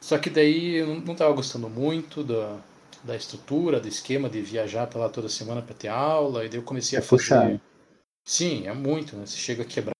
[0.00, 2.60] Só que daí eu não estava gostando muito da,
[3.04, 6.44] da estrutura, do esquema de viajar para lá toda semana para ter aula.
[6.44, 7.60] E daí eu comecei é a fazer.
[8.24, 9.26] Sim, é muito, né?
[9.26, 9.92] Você chega a quebrar.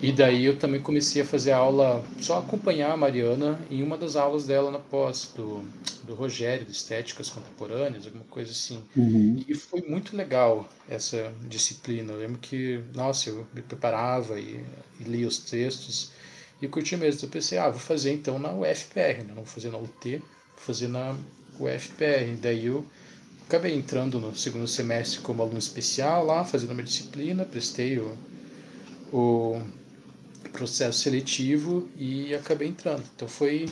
[0.00, 4.14] E daí eu também comecei a fazer aula, só acompanhar a Mariana em uma das
[4.14, 5.64] aulas dela na pós, do,
[6.04, 8.82] do Rogério, de Estéticas Contemporâneas, alguma coisa assim.
[8.94, 9.42] Uhum.
[9.48, 12.12] E foi muito legal essa disciplina.
[12.12, 14.62] Eu lembro que, nossa, eu me preparava e,
[15.00, 16.12] e lia os textos
[16.60, 17.24] e curti mesmo.
[17.24, 19.28] Eu pensei, ah, vou fazer então na UFPR, né?
[19.28, 20.20] não vou fazer na UT, vou
[20.56, 21.16] fazer na
[21.58, 22.36] UFPR.
[22.40, 22.84] Daí eu
[23.46, 28.16] acabei entrando no segundo semestre como aluno especial lá, fazendo uma disciplina, prestei o,
[29.12, 29.62] o
[30.56, 33.04] processo seletivo e acabei entrando.
[33.14, 33.66] Então foi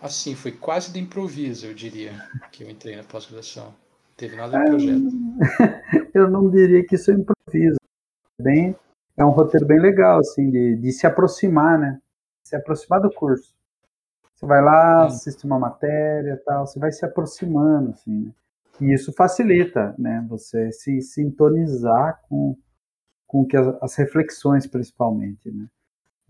[0.00, 2.12] assim, foi quase de improviso, eu diria,
[2.52, 3.74] que eu entrei na pós-graduação.
[4.16, 5.08] Teve nada de projeto.
[6.14, 7.78] eu não diria que isso é improviso.
[8.40, 8.76] Bem,
[9.16, 11.98] é um roteiro bem legal, assim, de, de se aproximar, né?
[12.44, 13.54] Se aproximar do curso.
[14.34, 15.16] Você vai lá, Sim.
[15.16, 18.32] assiste uma matéria tal, você vai se aproximando, assim, né?
[18.80, 20.24] E isso facilita, né?
[20.30, 22.56] Você se sintonizar com,
[23.26, 25.66] com que as, as reflexões, principalmente, né?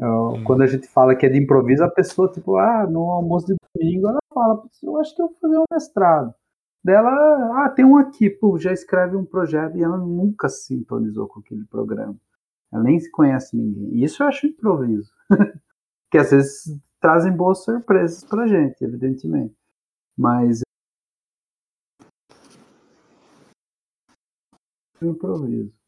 [0.00, 0.44] Hum.
[0.44, 3.56] Quando a gente fala que é de improviso, a pessoa, tipo, ah, no almoço de
[3.74, 6.34] domingo, ela fala, eu acho que eu vou fazer um mestrado.
[6.82, 7.10] Dela,
[7.64, 11.40] ah, tem um aqui, pô, já escreve um projeto e ela nunca se sintonizou com
[11.40, 12.16] aquele programa.
[12.72, 13.94] Ela nem se conhece ninguém.
[13.94, 15.12] E isso eu acho improviso.
[16.10, 19.54] que às vezes trazem boas surpresas pra gente, evidentemente.
[20.16, 20.62] Mas
[25.02, 25.79] improviso.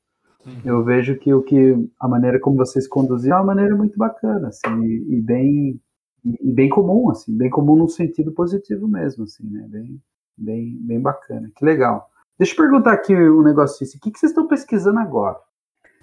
[0.45, 0.61] Uhum.
[0.65, 4.49] Eu vejo que o que a maneira como vocês conduziram é uma maneira muito bacana,
[4.49, 5.81] assim, e, e bem
[6.25, 9.67] e, bem comum, assim, bem comum no sentido positivo mesmo, assim, né?
[9.69, 10.01] Bem,
[10.37, 11.51] bem, bem bacana.
[11.57, 12.09] Que legal.
[12.39, 15.39] Deixa eu perguntar aqui um negócio assim, o que, que vocês estão pesquisando agora?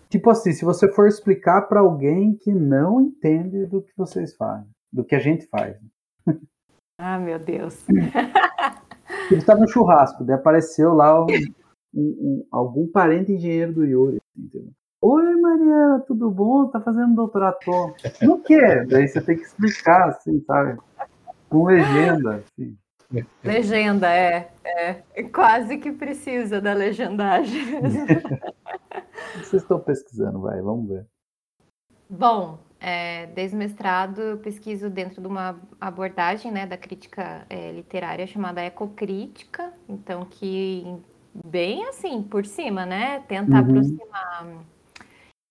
[0.10, 4.70] Tipo assim, se você for explicar para alguém que não entende do que vocês fazem,
[4.92, 5.78] do que a gente faz.
[6.98, 7.86] Ah, meu Deus.
[9.32, 11.28] Ele estava no churrasco, daí apareceu lá um,
[11.94, 14.22] um, um, algum parente engenheiro do Yuri.
[14.38, 14.72] Entendeu?
[15.02, 16.68] Oi, Mariana, tudo bom?
[16.68, 17.58] Tá fazendo doutorado?
[18.22, 18.86] Não quer?
[18.86, 20.78] Daí você tem que explicar, assim, sabe?
[21.50, 22.78] Com legenda, assim.
[23.44, 25.24] Legenda, é, é.
[25.34, 27.80] Quase que precisa da legendagem.
[29.36, 31.08] Vocês estão pesquisando, vai, vamos ver.
[32.10, 37.72] Bom, é, desde o mestrado eu pesquiso dentro de uma abordagem né, da crítica é,
[37.72, 40.86] literária chamada ecocrítica, então que
[41.46, 43.20] bem assim, por cima, né?
[43.28, 43.60] Tenta uhum.
[43.60, 44.66] aproximar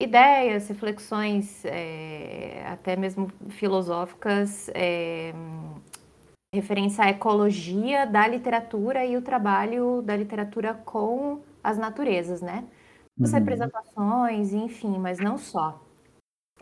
[0.01, 5.33] ideias, reflexões, é, até mesmo filosóficas, é,
[6.55, 12.65] referência à ecologia da literatura e o trabalho da literatura com as naturezas, né?
[13.19, 13.39] uhum.
[13.39, 15.83] representações, enfim, mas não só.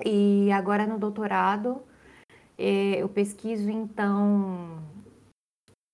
[0.05, 1.83] E agora no doutorado
[2.59, 4.79] é, eu pesquiso então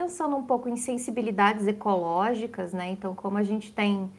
[0.02, 2.90] pensando um pouco em sensibilidades ecológicas, né?
[2.90, 4.10] Então como a gente tem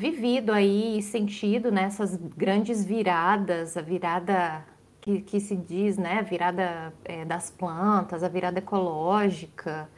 [0.00, 4.64] vivido aí e sentido nessas né, grandes viradas, a virada
[5.00, 9.88] que, que se diz, né, a virada é, das plantas, a virada ecológica,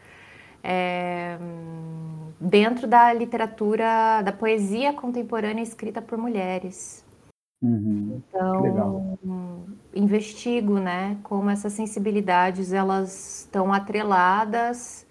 [0.63, 1.39] é,
[2.41, 7.05] dentro da literatura, da poesia contemporânea escrita por mulheres.
[7.63, 8.23] Uhum.
[8.29, 9.19] Então,
[9.95, 15.08] investigo, né, como essas sensibilidades elas estão atreladas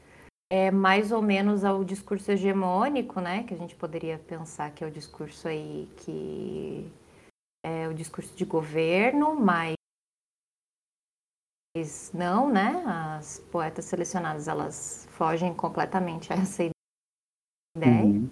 [0.50, 4.88] é, mais ou menos ao discurso hegemônico, né, que a gente poderia pensar que é
[4.88, 6.90] o discurso aí que
[7.66, 9.76] é o discurso de governo, mas
[12.14, 12.84] não, né?
[12.88, 18.04] As poetas selecionadas elas fogem completamente a essa ideia.
[18.04, 18.30] Uhum.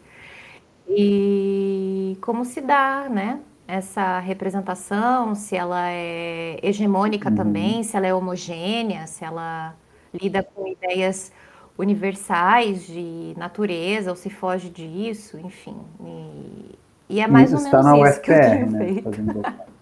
[0.87, 3.41] E como se dá, né?
[3.67, 7.35] Essa representação, se ela é hegemônica uhum.
[7.35, 9.75] também, se ela é homogênea, se ela
[10.13, 11.31] lida com ideias
[11.77, 15.77] universais de natureza ou se foge disso, enfim.
[16.01, 16.75] E,
[17.09, 18.79] e é mais isso ou menos isso UFR, que eu tenho né?
[18.79, 19.09] feito.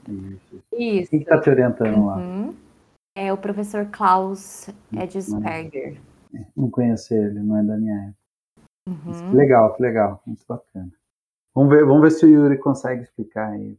[0.10, 0.64] Isso.
[0.74, 1.12] isso.
[1.12, 2.06] Quem está te orientando uhum.
[2.06, 2.54] lá?
[3.16, 5.98] É o professor Klaus Edsperger.
[6.58, 8.24] Não conheço ele, não é da minha época.
[8.90, 9.30] Uhum.
[9.30, 10.92] Que legal, que legal, muito bacana.
[11.56, 13.78] Vamos ver, vamos ver se o Yuri consegue explicar aí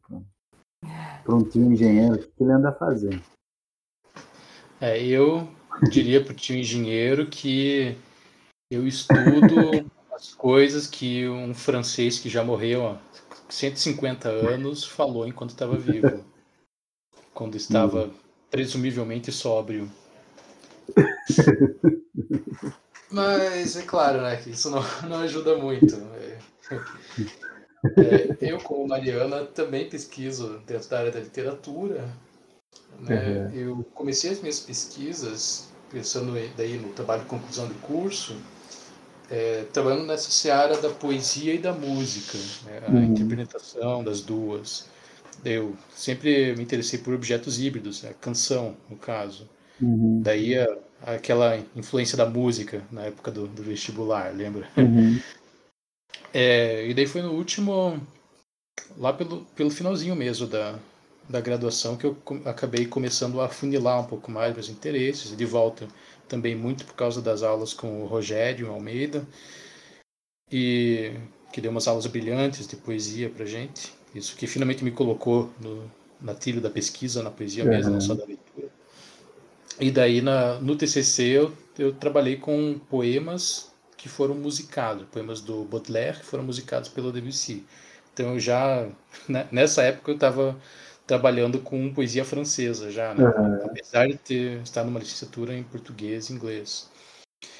[1.24, 3.20] para um tio engenheiro o que ele anda fazendo.
[4.80, 5.48] É, eu
[5.90, 7.96] diria para o tio engenheiro que
[8.70, 12.98] eu estudo as coisas que um francês que já morreu há
[13.48, 16.24] 150 anos falou enquanto estava vivo.
[17.32, 19.90] Quando estava hum presumivelmente sóbrio.
[23.10, 25.96] Mas é claro, né, que isso não, não ajuda muito.
[27.96, 32.08] É, eu, como Mariana, também pesquiso dentro da área da literatura.
[33.00, 33.50] Né?
[33.52, 33.58] Uhum.
[33.58, 38.36] Eu comecei as minhas pesquisas, pensando daí no trabalho de conclusão de curso,
[39.30, 42.82] é, trabalhando nessa seara da poesia e da música, né?
[42.86, 43.04] a uhum.
[43.04, 44.92] interpretação das duas
[45.44, 49.48] eu sempre me interessei por objetos híbridos, a canção, no caso.
[49.80, 50.20] Uhum.
[50.22, 50.66] Daí a,
[51.02, 54.68] aquela influência da música na época do, do vestibular, lembra?
[54.76, 55.20] Uhum.
[56.32, 58.00] É, e daí foi no último,
[58.96, 60.78] lá pelo, pelo finalzinho mesmo da,
[61.28, 65.88] da graduação, que eu acabei começando a funilar um pouco mais meus interesses, de volta
[66.28, 69.26] também muito por causa das aulas com o Rogério Almeida,
[70.50, 71.12] e
[71.52, 73.92] que deu umas aulas brilhantes de poesia pra gente.
[74.14, 77.70] Isso que finalmente me colocou no, na trilha da pesquisa, na poesia uhum.
[77.70, 78.68] mesmo, não só da leitura.
[79.80, 85.64] E daí na, no TCC eu, eu trabalhei com poemas que foram musicados, poemas do
[85.64, 87.64] Baudelaire que foram musicados pelo Debussy.
[88.12, 88.86] Então eu já,
[89.28, 90.56] né, nessa época eu estava
[91.06, 93.24] trabalhando com poesia francesa já, né?
[93.24, 93.66] uhum.
[93.66, 96.88] apesar de ter, estar numa licenciatura em português e inglês.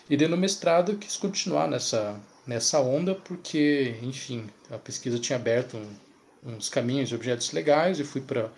[0.09, 5.37] E daí no mestrado eu quis continuar nessa, nessa onda porque, enfim, a pesquisa tinha
[5.37, 8.51] aberto um, uns caminhos e objetos legais e fui para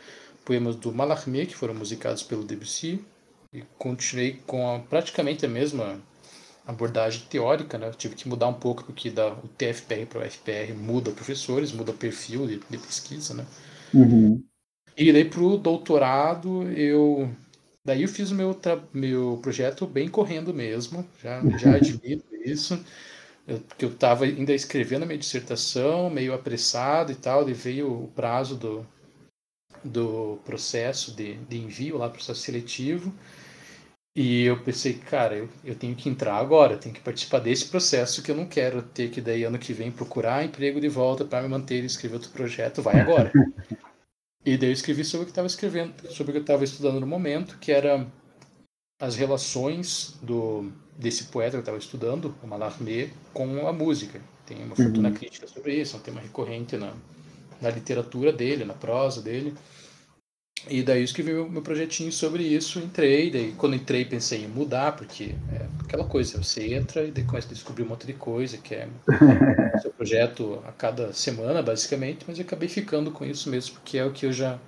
[0.44, 3.04] poemas do Mallarmé, que foram musicados pelo Debussy,
[3.52, 6.00] e continuei com a, praticamente a mesma
[6.66, 7.88] abordagem teórica, né?
[7.88, 11.72] Eu tive que mudar um pouco porque da o TFPR para o FPR muda professores,
[11.72, 13.46] muda perfil de, de pesquisa, né?
[13.94, 14.42] Uhum.
[14.96, 17.30] E daí para o doutorado eu
[17.84, 18.58] daí eu fiz o meu
[18.92, 22.82] meu projeto bem correndo mesmo, já já admito isso.
[23.46, 28.04] Eu, porque eu estava ainda escrevendo a minha dissertação, meio apressado e tal, e veio
[28.04, 28.86] o prazo do,
[29.84, 33.14] do processo de, de envio lá, processo seletivo,
[34.16, 37.66] e eu pensei, cara, eu, eu tenho que entrar agora, eu tenho que participar desse
[37.66, 41.22] processo que eu não quero ter que daí ano que vem procurar emprego de volta
[41.24, 43.30] para me manter e escrever outro projeto, vai agora.
[44.46, 47.00] e daí eu escrevi sobre o que estava escrevendo, sobre o que eu estava estudando
[47.00, 48.06] no momento, que era
[49.00, 54.20] as relações do desse poeta que eu estava estudando, o Mallarmé, com a música.
[54.46, 55.14] Tem uma fortuna uhum.
[55.14, 56.94] crítica sobre isso, é um tema recorrente na,
[57.60, 59.52] na literatura dele, na prosa dele.
[60.68, 64.48] E daí eu escrevi meu, meu projetinho sobre isso, entrei, daí quando entrei pensei em
[64.48, 68.58] mudar, porque é aquela coisa, você entra e começa a descobrir um monte de coisa,
[68.58, 68.88] que é
[69.80, 74.04] seu projeto a cada semana, basicamente, mas eu acabei ficando com isso mesmo, porque é
[74.04, 74.58] o que eu já,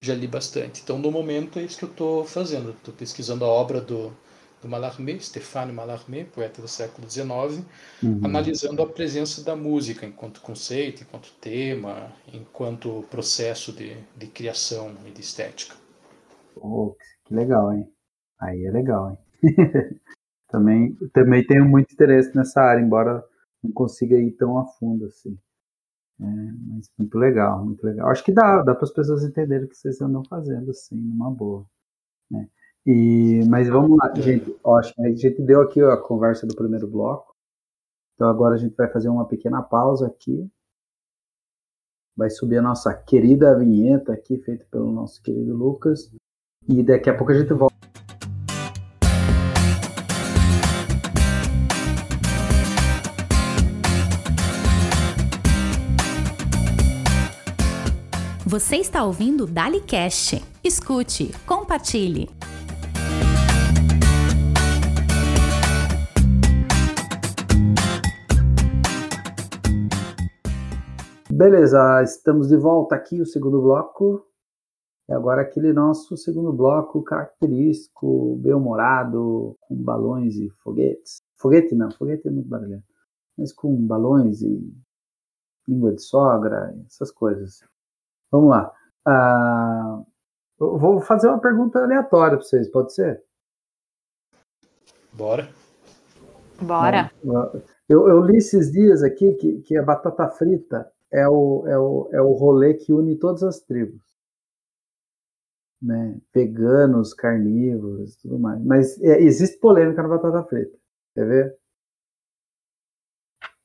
[0.00, 0.82] já li bastante.
[0.82, 4.12] Então, no momento, é isso que eu estou fazendo, estou pesquisando a obra do,
[4.62, 7.64] do Mallarmé, Stéphane Mallarmé, poeta do século XIX,
[8.02, 8.20] uhum.
[8.22, 15.10] analisando a presença da música enquanto conceito, enquanto tema, enquanto processo de, de criação e
[15.10, 15.74] de estética.
[16.56, 16.94] Oh,
[17.24, 17.90] que legal, hein?
[18.40, 19.18] Aí é legal, hein?
[20.48, 23.24] também, também tenho muito interesse nessa área, embora
[23.62, 25.38] não consiga ir tão a fundo assim.
[26.20, 26.24] É,
[26.68, 28.10] mas muito legal, muito legal.
[28.10, 31.30] Acho que dá, dá para as pessoas entenderem o que vocês andam fazendo, assim, numa
[31.30, 31.64] boa.
[32.30, 32.46] Né?
[32.86, 34.20] E, mas vamos lá, É.
[34.20, 34.56] gente.
[34.64, 37.34] Ótimo, a gente deu aqui a conversa do primeiro bloco.
[38.14, 40.48] Então agora a gente vai fazer uma pequena pausa aqui.
[42.16, 46.10] Vai subir a nossa querida vinheta aqui, feita pelo nosso querido Lucas.
[46.68, 47.70] E daqui a pouco a gente volta.
[58.46, 60.42] Você está ouvindo Dali Cast.
[60.64, 62.28] Escute, compartilhe.
[71.40, 74.28] Beleza, estamos de volta aqui, o segundo bloco.
[75.08, 81.22] E agora aquele nosso segundo bloco característico, bem-humorado, com balões e foguetes.
[81.38, 82.84] Foguete não, foguete é muito barulhento.
[83.38, 84.70] Mas com balões e
[85.66, 87.64] língua de sogra, essas coisas.
[88.30, 88.70] Vamos lá.
[89.06, 90.02] Ah,
[90.60, 93.24] eu vou fazer uma pergunta aleatória para vocês, pode ser?
[95.14, 95.48] Bora.
[96.60, 97.10] Bora.
[97.88, 102.10] Eu, eu li esses dias aqui que, que a batata frita é o, é, o,
[102.12, 104.00] é o rolê que une todas as tribos.
[105.82, 106.20] Né?
[106.32, 108.62] Veganos, carnívoros, tudo mais.
[108.64, 110.78] Mas é, existe polêmica na batata frita.
[111.14, 111.58] Quer ver?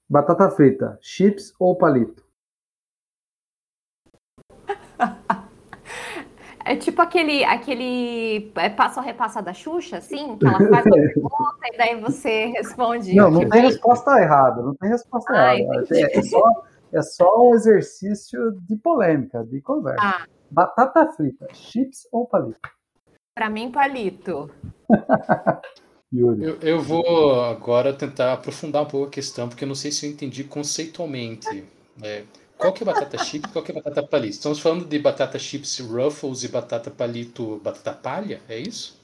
[0.10, 2.24] Batata frita, chips ou palito?
[6.68, 10.96] É tipo aquele, aquele é, passo a repassa da Xuxa, assim, que ela faz uma
[10.96, 13.14] pergunta e daí você responde.
[13.14, 15.86] Não, não tem resposta errada, não tem resposta Ah, errada.
[15.92, 20.02] É, é só, é só um exercício de polêmica, de conversa.
[20.02, 20.26] Ah.
[20.50, 22.60] Batata frita, chips ou palito?
[23.34, 24.50] Pra mim, palito.
[26.14, 26.44] Yuri.
[26.44, 30.06] Eu, eu vou agora tentar aprofundar um pouco a questão, porque eu não sei se
[30.06, 31.68] eu entendi conceitualmente.
[31.98, 32.26] né?
[32.58, 34.36] Qual que é batata chip e qual que é batata palito?
[34.36, 38.42] Estamos falando de batata chips Ruffles e batata palito batata palha?
[38.48, 39.04] É isso?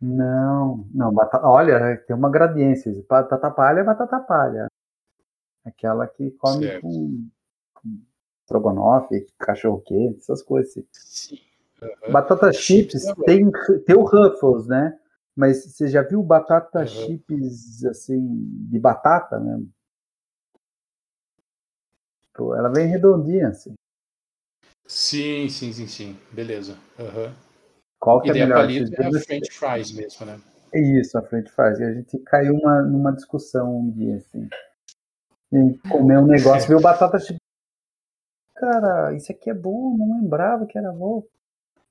[0.00, 2.92] Não, não, batata, olha, tem uma gradiência.
[3.08, 4.66] Batata palha é batata palha.
[5.64, 6.82] Aquela que come Certo.
[6.82, 7.28] com,
[7.74, 7.98] com
[8.42, 10.70] estrogonofe, cachorro quente, essas coisas.
[10.70, 10.86] assim.
[10.92, 11.38] Sim.
[11.82, 12.12] Aham.
[12.12, 13.50] Batata chips Chips tem,
[13.86, 14.98] tem o Ruffles, né?
[15.36, 16.86] Mas você já viu batata Uhum.
[16.86, 18.20] chips assim,
[18.70, 19.68] de batata mesmo?
[22.22, 23.74] Tipo, ela vem redondinha, assim.
[24.86, 26.18] Sim, sim, sim, sim.
[26.32, 26.76] Beleza.
[26.98, 27.34] Aham.
[27.98, 28.58] Qual que E é a melhor?
[28.58, 30.38] palito é a French fries mesmo, né?
[30.72, 31.78] É isso, a frente faz.
[31.78, 34.48] E a gente caiu uma, numa discussão um dia, assim.
[35.90, 37.36] Comer um negócio, viu batata chip.
[38.56, 41.24] Cara, isso aqui é bom, não lembrava que era bom.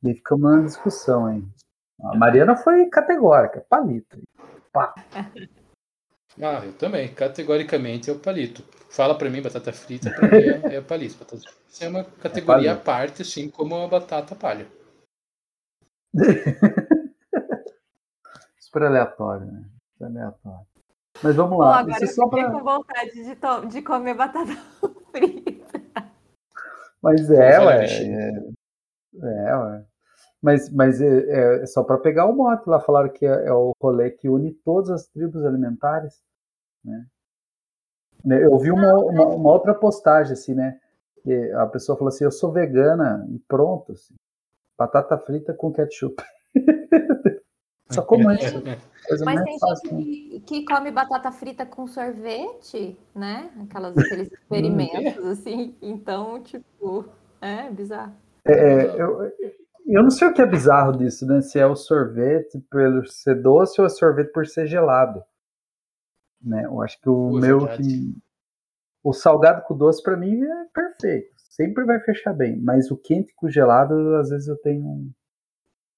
[0.04, 1.48] E ficamos numa discussão, hein?
[2.02, 4.22] A Mariana foi categórica, palito.
[4.72, 4.94] Pá.
[6.42, 7.14] Ah, eu também.
[7.14, 8.64] Categoricamente é o palito.
[8.90, 11.16] Fala pra mim, batata frita, pra mim é, é palito.
[11.20, 12.86] Batata frita é uma categoria à palito.
[12.86, 14.68] parte, assim como a batata palha.
[18.60, 19.64] Super aleatório, né?
[19.92, 20.73] Super aleatório.
[21.24, 21.80] Mas vamos lá.
[21.80, 22.52] agora Isso eu é só fiquei pra...
[22.52, 24.52] com vontade de, to- de comer batata
[25.12, 25.82] frita.
[27.02, 27.86] Mas é, ué.
[27.86, 28.44] É,
[29.22, 29.86] é, ué.
[30.42, 32.80] Mas, mas é, é- é só para pegar o mote lá.
[32.80, 36.22] Falaram que é, é o rolê que une todas as tribos alimentares.
[36.84, 37.06] Né?
[38.26, 40.80] Né, Eu vi uma, uma, uma outra postagem, assim, né?
[41.24, 43.94] Que a pessoa falou assim: Eu sou vegana e pronto.
[43.94, 44.14] Assim,
[44.78, 46.22] batata frita com ketchup.
[47.90, 48.62] só como isso.
[49.14, 49.90] Coisa Mas mais tem fácil.
[49.90, 50.40] gente né?
[50.46, 53.52] que, que come batata frita com sorvete, né?
[53.62, 55.76] Aquelas, aqueles experimentos, assim.
[55.82, 57.06] Então, tipo,
[57.40, 58.16] é bizarro.
[58.46, 59.32] É, eu,
[59.86, 61.42] eu não sei o que é bizarro disso, né?
[61.42, 65.24] Se é o sorvete por ser doce ou é sorvete por ser gelado.
[66.42, 66.66] Né?
[66.66, 67.60] Eu acho que o é meu.
[67.60, 68.16] verdade.
[69.04, 71.34] O salgado com doce, pra mim, é perfeito.
[71.38, 72.60] Sempre vai fechar bem.
[72.60, 75.12] Mas o quente com gelado, às vezes eu tenho um,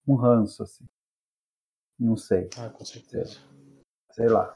[0.08, 0.86] um ranço, assim.
[2.00, 3.38] Não sei, Ah, com certeza.
[4.12, 4.56] sei lá.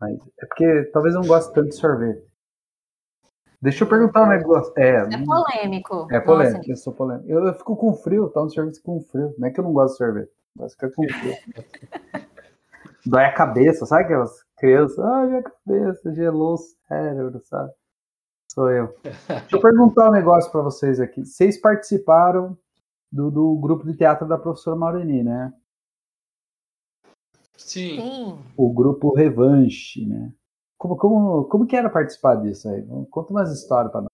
[0.00, 2.24] Mas é porque talvez eu não goste tanto de sorvete.
[3.62, 4.72] Deixa eu perguntar um negócio.
[4.76, 6.08] É, É não- polêmico.
[6.10, 7.28] é polêmico, Nossa, eu sou polêmico.
[7.30, 9.34] Eu, eu fico com frio, tá no sorvete com frio.
[9.38, 11.34] Não é que eu não gosto de sorvete, mas fica com frio.
[13.06, 14.98] Dói a cabeça, sabe aquelas crianças?
[14.98, 17.72] Ai, minha cabeça, gelou o cérebro, sabe?
[18.52, 18.94] Sou eu.
[19.02, 21.24] Deixa eu perguntar um negócio pra vocês aqui.
[21.24, 22.56] Vocês participaram
[23.12, 25.52] do, do grupo de teatro da professora Maureni, né?
[27.60, 28.00] Sim.
[28.00, 28.38] Sim.
[28.56, 30.32] O grupo Revanche, né?
[30.78, 32.82] Como, como, como que era participar disso aí?
[33.10, 34.10] Conta umas histórias pra nós.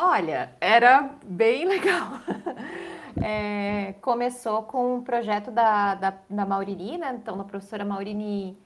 [0.00, 2.20] Olha, era bem legal.
[3.22, 7.14] É, começou com um projeto da, da, da Maurini, né?
[7.14, 8.58] Então, da professora Maurini,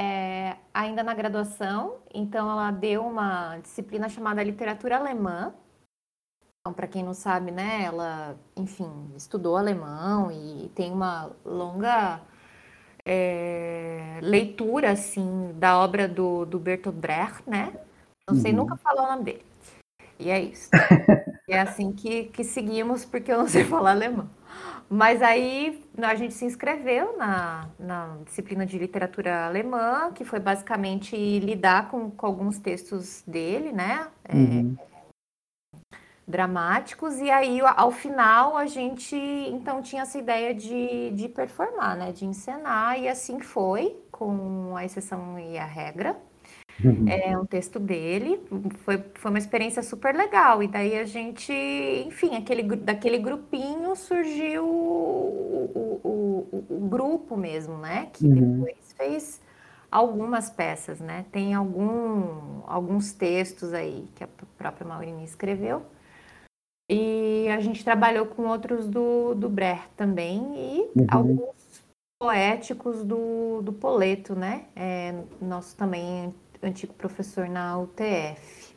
[0.00, 5.52] é, a ainda na graduação, então ela deu uma disciplina chamada literatura alemã.
[6.60, 12.20] Então, para quem não sabe, né, ela, enfim, estudou alemão e tem uma longa
[13.06, 17.72] é, leitura, assim, da obra do, do Bertolt Brecht, né?
[18.28, 18.58] Não sei uhum.
[18.58, 19.44] nunca falar o nome dele.
[20.18, 20.68] E é isso.
[21.48, 24.28] é assim que, que seguimos, porque eu não sei falar alemão.
[24.88, 31.16] Mas aí a gente se inscreveu na, na disciplina de literatura alemã, que foi basicamente
[31.38, 34.08] lidar com, com alguns textos dele, né?
[34.24, 34.76] É, uhum.
[34.78, 34.95] É,
[36.26, 42.12] dramáticos, e aí ao final a gente então tinha essa ideia de, de performar, né?
[42.12, 46.16] De encenar, e assim foi, com a exceção e a regra.
[46.84, 47.08] Uhum.
[47.08, 48.40] É um texto dele,
[48.84, 50.62] foi, foi uma experiência super legal.
[50.62, 51.52] E daí a gente,
[52.06, 58.08] enfim, aquele, daquele grupinho surgiu o, o, o, o grupo mesmo, né?
[58.12, 58.58] Que uhum.
[58.58, 59.40] depois fez
[59.90, 61.24] algumas peças, né?
[61.32, 65.82] Tem algum, alguns textos aí que a própria Maurini escreveu.
[66.88, 71.06] E a gente trabalhou com outros do, do Brecht também e uhum.
[71.10, 71.84] alguns
[72.18, 74.66] poéticos do, do Poleto, né?
[74.74, 76.32] É, nosso também
[76.62, 78.74] antigo professor na UTF.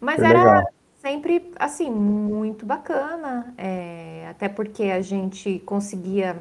[0.00, 0.66] Mas era legal.
[0.96, 6.40] sempre, assim, muito bacana, é, até porque a gente conseguia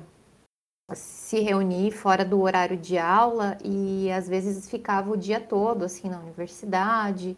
[0.93, 6.09] se reunir fora do horário de aula e às vezes ficava o dia todo, assim,
[6.09, 7.35] na universidade.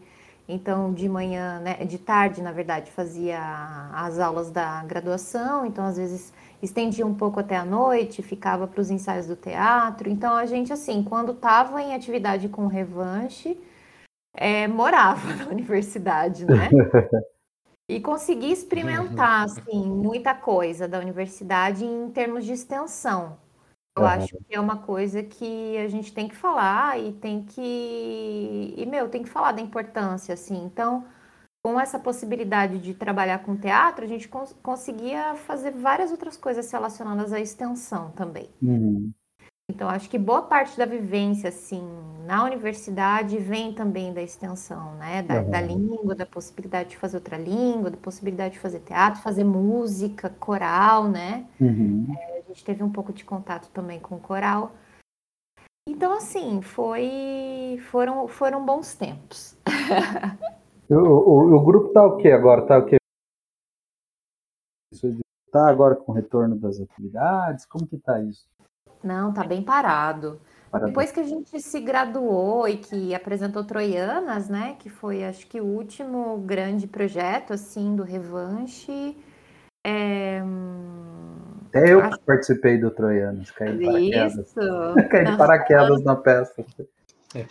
[0.52, 3.40] Então, de manhã, né, de tarde, na verdade, fazia
[3.94, 8.82] as aulas da graduação, então às vezes estendia um pouco até a noite, ficava para
[8.82, 10.10] os ensaios do teatro.
[10.10, 13.62] Então a gente, assim, quando estava em atividade com revanche,
[14.36, 16.70] é, morava na universidade, né?
[17.88, 23.38] E consegui experimentar, assim, muita coisa da universidade em termos de extensão.
[24.00, 24.08] Eu uhum.
[24.08, 28.74] acho que é uma coisa que a gente tem que falar e tem que.
[28.78, 30.64] E, meu, tem que falar da importância, assim.
[30.66, 31.06] Então,
[31.64, 36.72] com essa possibilidade de trabalhar com teatro, a gente cons conseguia fazer várias outras coisas
[36.72, 38.50] relacionadas à extensão também.
[38.62, 39.12] Uhum.
[39.70, 41.88] Então, acho que boa parte da vivência, assim,
[42.26, 45.22] na universidade vem também da extensão, né?
[45.22, 45.52] Da, uhum.
[45.52, 50.30] da, língua, da possibilidade de fazer outra língua, da possibilidade de fazer teatro, fazer música,
[50.40, 51.46] coral, né?
[51.62, 52.08] Uhum.
[52.18, 54.72] É, gente teve um pouco de contato também com o coral.
[55.88, 59.58] Então, assim, foi, foram, foram bons tempos.
[60.92, 62.66] O, o, o grupo tá o quê agora?
[62.66, 62.98] Tá o quê?
[65.52, 67.64] Tá agora com o retorno das atividades?
[67.68, 68.48] Como que tá isso?
[69.04, 70.42] Não, tá bem parado.
[70.72, 70.90] Parado.
[70.90, 75.62] Depois que a gente se graduou e que apresentou Troianas, né, que foi acho que
[75.62, 79.16] o último grande projeto assim do Revanche,
[79.86, 80.42] é...
[81.70, 82.20] Até eu acho...
[82.22, 84.36] participei do Troianas, caí de paraquedas.
[84.36, 84.56] Isso.
[85.10, 86.66] caí de paraquedas na peça.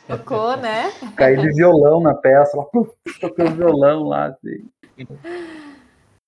[0.09, 0.91] Tocou, né?
[1.17, 2.91] Caí de violão na peça, lá, puf,
[3.21, 4.27] toquei o violão lá.
[4.27, 4.69] Assim.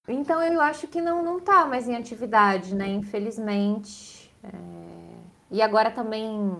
[0.08, 2.86] Então eu acho que não, não tá mais em atividade, né?
[2.88, 4.32] Infelizmente.
[4.44, 4.48] É...
[5.50, 6.56] E agora também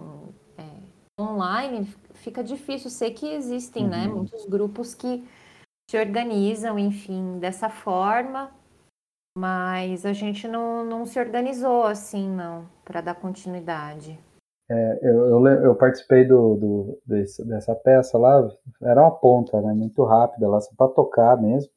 [0.59, 2.91] é, online fica difícil.
[2.91, 4.09] Sei que existem, né, uhum.
[4.09, 4.15] né?
[4.15, 5.25] Muitos grupos que
[5.89, 8.51] se organizam, enfim, dessa forma.
[9.37, 14.19] Mas a gente não, não se organizou assim, não, para dar continuidade.
[14.69, 18.49] É, eu, eu, eu, participei do, do desse, dessa peça lá,
[18.83, 21.71] era uma ponta, né, muito rápida lá, só para tocar mesmo.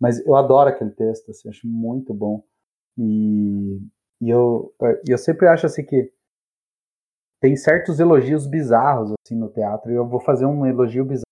[0.00, 2.42] Mas eu adoro aquele texto, assim, acho muito bom.
[2.96, 3.78] E,
[4.20, 4.74] e eu,
[5.06, 6.10] eu sempre acho assim que
[7.40, 11.24] tem certos elogios bizarros assim no teatro, e eu vou fazer um elogio bizarro.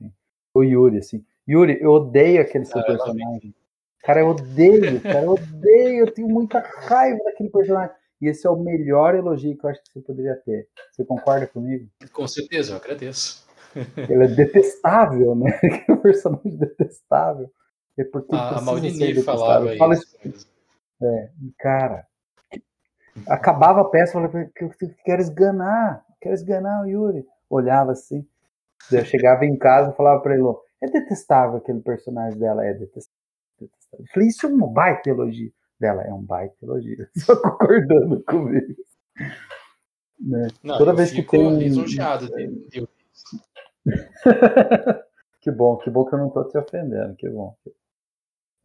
[0.00, 0.12] Assim,
[0.54, 1.24] o Yuri, assim.
[1.48, 3.54] Yuri, eu odeio aquele seu ah, personagem.
[4.02, 7.94] Cara, eu odeio, cara, eu odeio, eu tenho muita raiva daquele personagem.
[8.20, 10.68] E esse é o melhor elogio que eu acho que você poderia ter.
[10.90, 11.88] Você concorda comigo?
[12.12, 13.46] Com certeza, eu agradeço.
[13.96, 15.58] Ele é detestável, né?
[15.88, 17.50] um personagem detestável.
[17.96, 20.16] É porque a, a Maldini falava Fala isso.
[20.24, 20.46] isso.
[21.02, 22.06] É, cara,
[23.26, 24.70] acabava a peça, eu falei, que eu
[25.04, 27.26] quero esganar, quero esganar o Yuri.
[27.48, 28.26] Olhava assim,
[28.92, 30.44] eu chegava em casa e falava para ele,
[30.82, 33.09] é detestável aquele personagem dela, é detestável.
[33.60, 34.04] Detestável.
[34.04, 36.02] Eu falei, isso é um baita elogio dela.
[36.02, 37.08] É um baita elogio.
[37.16, 38.74] Só concordando comigo.
[40.18, 40.48] Né?
[40.62, 41.58] Não, Toda vez que tem.
[41.58, 42.86] lisonjeado de,
[45.40, 47.56] que bom, que bom que eu não estou te ofendendo, que bom.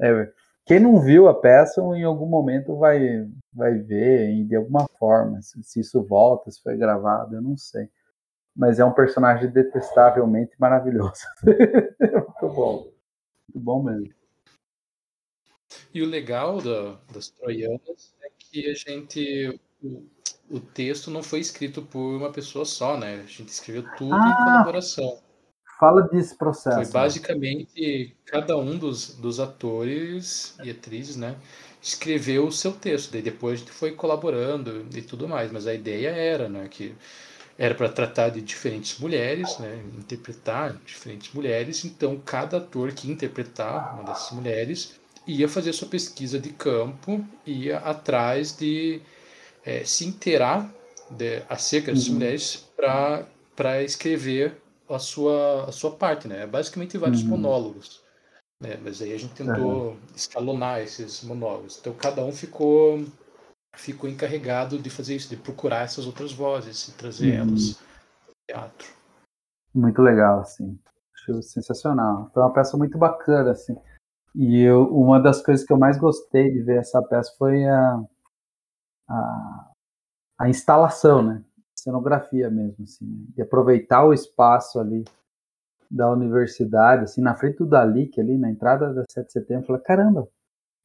[0.01, 0.31] É,
[0.65, 5.63] quem não viu a peça, em algum momento vai, vai ver, de alguma forma, se,
[5.63, 7.89] se isso volta, se foi gravado, eu não sei.
[8.55, 11.25] Mas é um personagem detestavelmente maravilhoso.
[11.43, 12.87] muito bom.
[13.47, 14.13] Muito bom mesmo.
[15.95, 20.03] E o legal da, das troianas é que a gente o,
[20.49, 23.23] o, texto não foi escrito por uma pessoa só, né?
[23.23, 25.19] A gente escreveu tudo ah, em colaboração.
[25.79, 26.75] Fala desse processo.
[26.75, 31.37] Foi basicamente cada um dos, dos atores e atrizes, né?
[31.81, 35.73] Escreveu o seu texto, daí depois a gente foi colaborando e tudo mais, mas a
[35.73, 36.93] ideia era, né, que
[37.57, 43.93] era para tratar de diferentes mulheres, né, interpretar diferentes mulheres, então cada ator que interpretar
[43.93, 49.01] uma dessas mulheres ia fazer sua pesquisa de campo, ia atrás de
[49.63, 50.71] é, se inteirar
[51.09, 52.15] de, acerca dessas uhum.
[52.15, 54.55] mulheres para escrever
[54.89, 56.45] a sua, a sua parte, né?
[56.45, 57.29] Basicamente vários uhum.
[57.29, 58.03] monólogos.
[58.61, 58.77] Né?
[58.83, 59.97] Mas aí a gente tentou uhum.
[60.15, 61.77] escalonar esses monólogos.
[61.79, 63.03] Então cada um ficou
[63.75, 67.49] ficou encarregado de fazer isso, de procurar essas outras vozes e trazer uhum.
[67.49, 67.79] elas
[68.25, 68.87] ao teatro.
[69.73, 70.79] Muito legal, assim.
[71.13, 72.29] Acho sensacional.
[72.33, 73.75] Foi uma peça muito bacana, assim.
[74.35, 78.03] E eu, uma das coisas que eu mais gostei de ver essa peça foi a,
[79.07, 79.71] a,
[80.39, 81.43] a instalação, né?
[81.75, 83.25] cenografia mesmo, assim, né?
[83.35, 85.05] de aproveitar o espaço ali
[85.89, 89.81] da universidade, assim, na frente do Dalic, ali na entrada da 7 de setembro, falei,
[89.83, 90.27] caramba,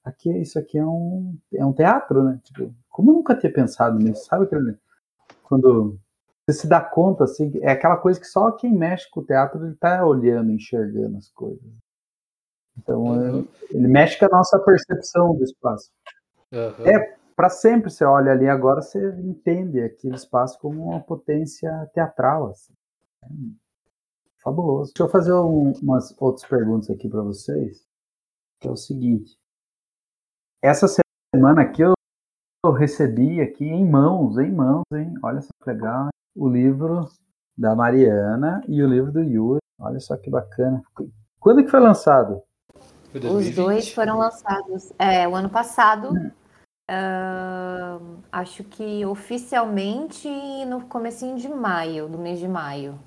[0.05, 2.39] aqui isso aqui é um, é um teatro, né?
[2.45, 4.77] Tipo, como eu nunca tinha pensado nisso, sabe aquele,
[5.43, 5.99] quando
[6.47, 9.65] você se dá conta, assim, é aquela coisa que só quem mexe com o teatro
[9.65, 11.65] ele tá olhando, enxergando as coisas.
[12.83, 13.49] Então, uhum.
[13.71, 15.91] ele mexe com a nossa percepção do espaço.
[16.53, 16.87] Uhum.
[16.87, 22.49] É, para sempre você olha ali agora, você entende aquele espaço como uma potência teatral.
[22.49, 22.73] Assim.
[23.25, 23.29] É
[24.43, 24.93] fabuloso.
[24.95, 27.87] Deixa eu fazer um, umas outras perguntas aqui para vocês,
[28.59, 29.39] que é o seguinte.
[30.63, 30.87] Essa
[31.35, 31.93] semana aqui eu,
[32.65, 35.15] eu recebi aqui em mãos, em mãos, hein?
[35.23, 37.09] Olha só que legal, o livro
[37.57, 39.61] da Mariana e o livro do Yuri.
[39.79, 40.83] Olha só que bacana.
[41.39, 42.43] Quando que foi lançado?
[43.15, 46.11] Os dois foram lançados é, o ano passado.
[46.13, 46.31] Hum.
[46.91, 50.29] Uh, acho que oficialmente
[50.67, 52.99] no comecinho de maio, do mês de maio.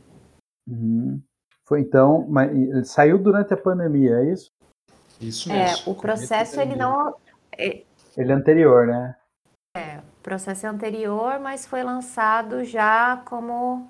[0.66, 1.22] Uhum.
[1.66, 4.52] Foi então, mas ele saiu durante a pandemia, é isso?
[5.20, 5.90] Isso é, mesmo.
[5.90, 7.16] É, o processo ele não.
[7.58, 7.84] É
[8.16, 9.16] ele é anterior, né?
[9.76, 13.90] É, o processo é anterior, mas foi lançado já como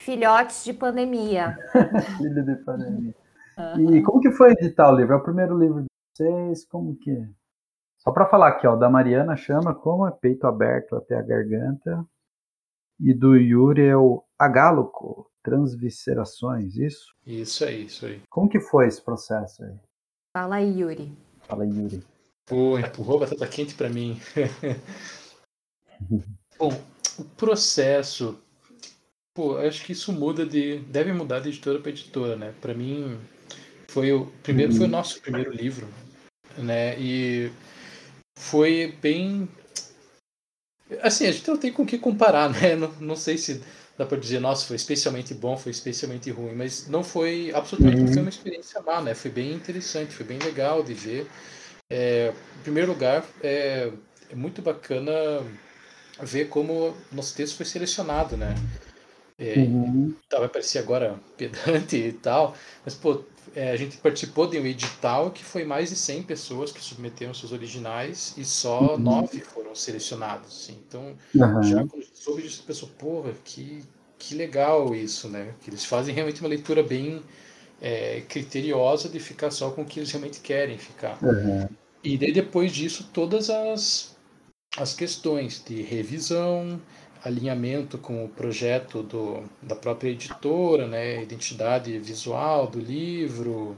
[0.00, 1.56] filhotes de pandemia.
[2.18, 3.14] Filho de pandemia.
[3.58, 3.94] Uhum.
[3.94, 5.14] E como que foi editar o livro?
[5.14, 5.86] É o primeiro livro de
[6.16, 6.66] vocês?
[6.66, 7.28] Como que é?
[7.98, 12.04] Só para falar aqui, ó, da Mariana chama como é peito aberto até a garganta.
[13.00, 17.12] E do Yuri é o agáloco, transviscerações, isso?
[17.26, 18.22] Isso aí, isso aí.
[18.30, 19.74] Como que foi esse processo aí?
[20.36, 21.12] Fala aí, Yuri.
[21.40, 22.04] Fala aí, Yuri.
[22.46, 24.20] Pô, empurrou batata quente para mim.
[26.58, 26.70] Bom,
[27.18, 28.38] o processo,
[29.34, 32.54] pô, acho que isso muda de, deve mudar de editora para editora, né?
[32.60, 33.18] Para mim,
[33.94, 34.90] foi o primeiro, foi o uhum.
[34.90, 35.88] nosso primeiro livro,
[36.58, 36.98] né?
[36.98, 37.48] E
[38.36, 39.48] foi bem.
[41.00, 42.74] Assim, a gente não tem com o que comparar, né?
[42.74, 43.62] Não, não sei se
[43.96, 48.12] dá para dizer, nossa, foi especialmente bom, foi especialmente ruim, mas não foi, absolutamente uhum.
[48.12, 49.14] foi uma experiência má, né?
[49.14, 51.28] Foi bem interessante, foi bem legal de ver.
[51.88, 53.92] É, em primeiro lugar, é,
[54.28, 55.12] é muito bacana
[56.20, 58.56] ver como nosso texto foi selecionado, né?
[59.38, 60.14] É, uhum.
[60.28, 63.24] Tá, vai parecer agora pedante e tal, mas pô,
[63.54, 67.34] é, a gente participou de um edital que foi mais de 100 pessoas que submeteram
[67.34, 68.98] seus originais e só uhum.
[68.98, 70.48] nove foram selecionados.
[70.48, 70.78] Assim.
[70.86, 71.62] Então, uhum.
[71.62, 73.82] já quando soube disso, a pessoa, porra, que,
[74.18, 75.54] que legal isso, né?
[75.60, 77.22] Que eles fazem realmente uma leitura bem
[77.80, 81.18] é, criteriosa de ficar só com o que eles realmente querem ficar.
[81.22, 81.68] Uhum.
[82.02, 84.16] E daí, depois disso, todas as,
[84.76, 86.80] as questões de revisão,
[87.24, 93.76] alinhamento com o projeto do, da própria editora, né, identidade visual do livro,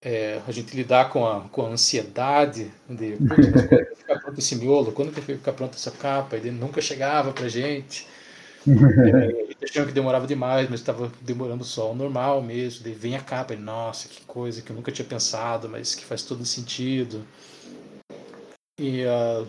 [0.00, 4.54] é, a gente lidar com a, com a ansiedade de quando vai ficar pronto esse
[4.54, 8.06] miolo, quando que vai ficar pronta essa capa, ele nunca chegava pra gente.
[8.68, 12.82] É, achando que demorava demais, mas estava demorando só o normal mesmo.
[12.82, 16.04] Daí vem a capa e, nossa, que coisa que eu nunca tinha pensado, mas que
[16.04, 17.24] faz todo sentido.
[18.76, 19.46] E uh,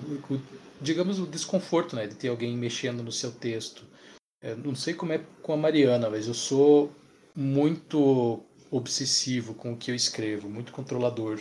[0.81, 3.83] digamos, o desconforto né, de ter alguém mexendo no seu texto.
[4.41, 6.91] Eu não sei como é com a Mariana, mas eu sou
[7.35, 11.39] muito obsessivo com o que eu escrevo, muito controlador.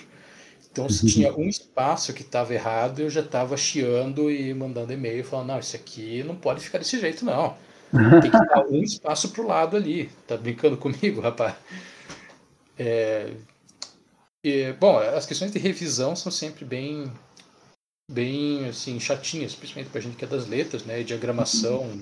[0.71, 5.25] Então, se tinha um espaço que estava errado, eu já estava chiando e mandando e-mail
[5.25, 7.57] falando: não, isso aqui não pode ficar desse jeito, não.
[8.21, 10.11] Tem que dar um espaço para o lado ali.
[10.27, 11.55] Tá brincando comigo, rapaz?
[12.79, 13.33] É...
[14.43, 17.11] E, bom, as questões de revisão são sempre bem
[18.11, 21.03] bem assim chatinhas, principalmente para a gente que é das letras, né?
[21.03, 22.01] Diagramação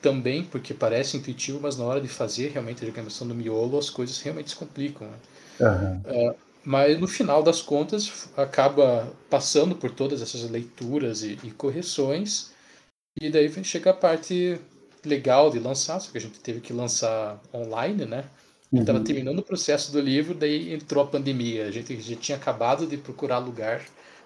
[0.00, 3.88] também, porque parece intuitivo, mas na hora de fazer realmente a diagramação do miolo, as
[3.88, 5.08] coisas realmente se complicam.
[5.08, 5.16] Né?
[5.60, 6.30] Uhum.
[6.30, 12.52] Uh, mas no final das contas acaba passando por todas essas leituras e, e correções
[13.20, 14.58] e daí chega a parte
[15.04, 18.24] legal de lançar, só que a gente teve que lançar online, né?
[18.72, 19.04] Estava uhum.
[19.04, 21.66] terminando o processo do livro, daí entrou a pandemia.
[21.66, 23.82] A gente já tinha acabado de procurar lugar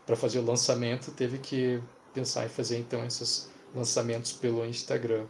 [0.09, 1.79] para fazer o lançamento, teve que
[2.15, 5.27] pensar em fazer então esses lançamentos pelo Instagram.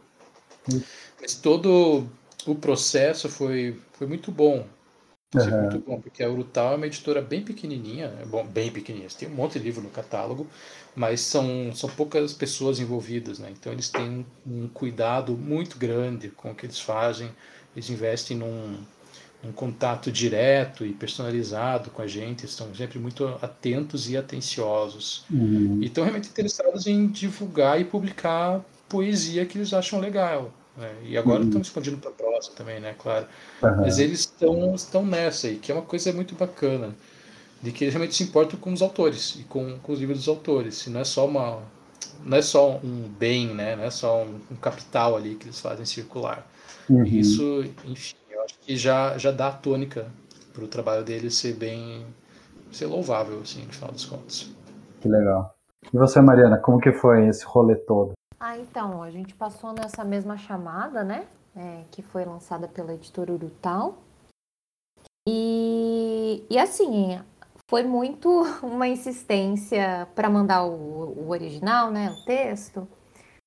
[0.72, 0.80] Uhum.
[1.20, 2.06] Mas todo
[2.46, 4.64] o processo foi, foi muito bom.
[5.32, 5.62] Foi uhum.
[5.62, 8.24] muito bom, porque a Urutau é uma editora bem pequenininha, né?
[8.24, 9.10] bom, bem pequenininha.
[9.18, 10.46] Tem um monte de livro no catálogo,
[10.94, 13.50] mas são, são poucas pessoas envolvidas, né?
[13.50, 17.28] Então eles têm um, um cuidado muito grande com o que eles fazem.
[17.74, 18.78] Eles investem num,
[19.45, 25.24] um contato direto e personalizado com a gente, estão sempre muito atentos e atenciosos.
[25.30, 25.78] Uhum.
[25.80, 30.53] E estão realmente interessados em divulgar e publicar poesia que eles acham legal.
[30.76, 30.93] Né?
[31.05, 31.47] E agora uhum.
[31.47, 32.95] estão escondindo para a prosa também, né?
[32.99, 33.26] Claro.
[33.62, 33.76] Uhum.
[33.78, 36.95] Mas eles estão, estão nessa aí, que é uma coisa muito bacana,
[37.62, 40.28] de que eles realmente se importam com os autores e com, com os livros dos
[40.28, 40.86] autores.
[40.86, 41.62] E não é só uma
[42.24, 43.76] não é só um bem, né?
[43.76, 46.49] Não é só um, um capital ali que eles fazem circular.
[46.89, 47.05] Uhum.
[47.05, 48.14] Isso, enfim,
[48.68, 50.12] que já, já dá a tônica
[50.52, 52.06] para o trabalho dele ser bem
[52.70, 54.54] ser louvável, assim, no final das contas.
[55.00, 55.54] Que legal.
[55.90, 58.12] E você, Mariana, como que foi esse rolê todo?
[58.38, 61.26] Ah, então, a gente passou nessa mesma chamada, né?
[61.56, 63.96] É, que foi lançada pela editora Urutau.
[65.26, 67.18] E, e assim,
[67.70, 68.28] foi muito
[68.62, 72.10] uma insistência para mandar o, o original, né?
[72.10, 72.86] O texto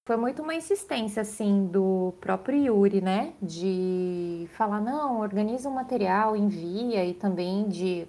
[0.05, 3.33] foi muito uma insistência, assim, do próprio Yuri, né?
[3.41, 8.07] De falar, não, organiza um material, envia, e também de,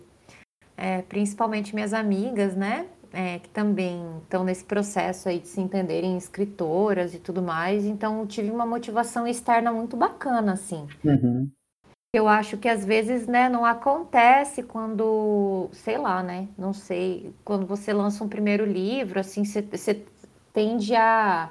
[0.76, 2.86] é, principalmente minhas amigas, né?
[3.12, 7.84] É, que também estão nesse processo aí de se entenderem escritoras e tudo mais.
[7.84, 10.86] Então, tive uma motivação externa muito bacana, assim.
[11.04, 11.50] Uhum.
[12.14, 17.66] Eu acho que às vezes, né, não acontece quando, sei lá, né, não sei, quando
[17.66, 20.04] você lança um primeiro livro, assim, você
[20.52, 21.50] tende a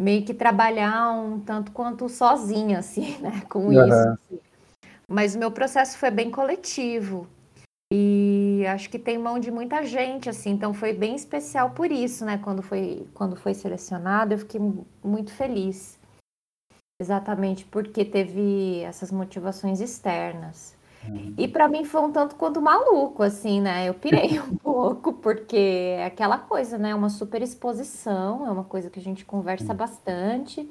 [0.00, 3.72] meio que trabalhar um tanto quanto sozinha, assim, né, com uhum.
[3.72, 3.92] isso.
[3.92, 4.40] Assim.
[5.06, 7.28] Mas o meu processo foi bem coletivo.
[7.92, 12.24] E acho que tem mão de muita gente, assim, então foi bem especial por isso,
[12.24, 12.38] né?
[12.38, 14.60] Quando foi, quando foi selecionado, eu fiquei
[15.02, 15.98] muito feliz.
[17.00, 20.76] Exatamente porque teve essas motivações externas.
[21.36, 23.88] E para mim foi um tanto quanto maluco, assim, né?
[23.88, 25.56] Eu pirei um pouco, porque
[25.96, 26.94] é aquela coisa, né?
[26.94, 30.70] Uma super exposição, é uma coisa que a gente conversa bastante.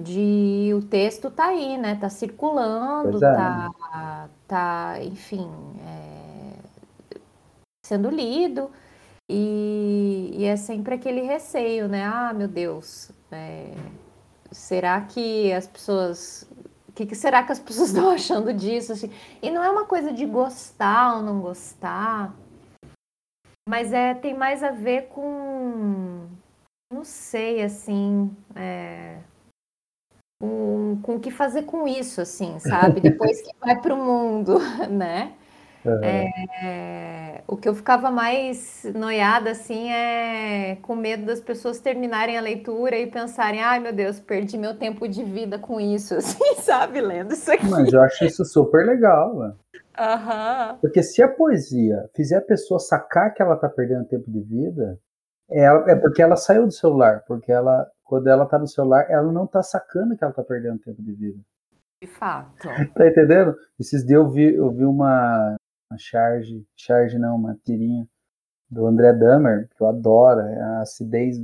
[0.00, 1.96] De o texto tá aí, né?
[1.96, 3.20] Tá circulando, é.
[3.20, 5.48] tá, tá, enfim,
[5.80, 7.16] é,
[7.84, 8.70] sendo lido.
[9.30, 12.04] E, e, é sempre aquele receio, né?
[12.04, 13.74] Ah, meu Deus, é,
[14.52, 16.48] será que as pessoas
[16.96, 18.92] que, que será que as pessoas estão achando disso?
[18.92, 19.12] Assim?
[19.42, 22.34] E não é uma coisa de gostar ou não gostar,
[23.68, 26.26] mas é, tem mais a ver com,
[26.92, 29.18] não sei, assim, é,
[30.40, 33.00] com, com o que fazer com isso, assim, sabe?
[33.02, 34.58] Depois que vai para o mundo,
[34.90, 35.34] né?
[36.02, 42.40] É, o que eu ficava mais noiada assim é com medo das pessoas terminarem a
[42.40, 47.00] leitura e pensarem, ai meu Deus, perdi meu tempo de vida com isso, assim, sabe,
[47.00, 47.66] lendo isso aqui.
[47.68, 49.58] Mas eu acho isso super legal, mano.
[49.98, 50.76] Uhum.
[50.80, 54.98] Porque se a poesia fizer a pessoa sacar que ela tá perdendo tempo de vida,
[55.50, 59.46] é, porque ela saiu do celular, porque ela, quando ela tá no celular, ela não
[59.46, 61.38] tá sacando que ela tá perdendo tempo de vida.
[62.02, 62.68] De fato.
[62.94, 63.56] Tá entendendo?
[63.80, 65.56] Esses dias eu vi, eu vi uma,
[65.90, 68.06] uma charge, charge não, uma tirinha
[68.70, 71.36] do André Dahmer, que eu adoro, é a acidez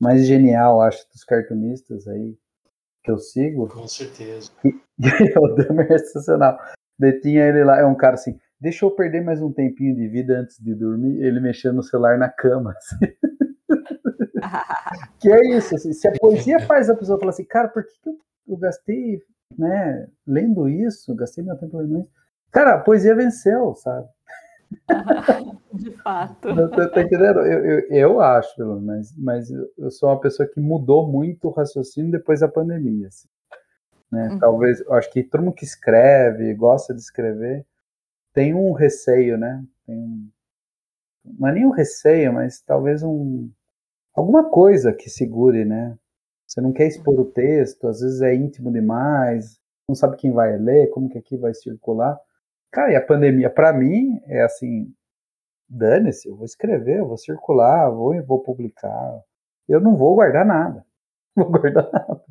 [0.00, 2.36] mais genial, acho, dos cartunistas aí
[3.02, 3.68] que eu sigo.
[3.68, 4.50] Com certeza.
[5.36, 6.58] o Dahmer é sensacional.
[6.98, 10.38] Detinha ele lá, é um cara assim, deixa eu perder mais um tempinho de vida
[10.38, 12.74] antes de dormir, ele mexendo no celular na cama.
[12.76, 12.96] Assim.
[15.20, 17.92] que é isso, assim, se a poesia faz a pessoa falar assim, cara, por que,
[18.02, 18.18] que eu,
[18.48, 19.20] eu gastei,
[19.56, 22.10] né, lendo isso, gastei meu tempo lendo isso,
[22.56, 24.08] Cara, a poesia venceu, sabe?
[25.74, 26.54] De fato.
[26.54, 27.40] Você tá entendendo?
[27.40, 32.10] Eu, eu, eu acho, mas, mas eu sou uma pessoa que mudou muito o raciocínio
[32.10, 33.08] depois da pandemia.
[33.08, 33.28] Assim,
[34.10, 34.30] né?
[34.30, 34.38] Uhum.
[34.38, 37.66] Talvez, eu acho que todo mundo que escreve, gosta de escrever,
[38.32, 39.62] tem um receio, né?
[39.86, 40.26] Tem um,
[41.38, 43.50] não é nem um receio, mas talvez um
[44.14, 45.94] alguma coisa que segure, né?
[46.46, 50.56] Você não quer expor o texto, às vezes é íntimo demais, não sabe quem vai
[50.56, 52.18] ler, como que aqui vai circular.
[52.70, 54.92] Cara, e a pandemia, para mim, é assim:
[55.68, 59.20] dane-se, eu vou escrever, eu vou circular, vou, vou publicar.
[59.68, 60.84] Eu não vou guardar nada.
[61.36, 62.24] Não vou guardar nada.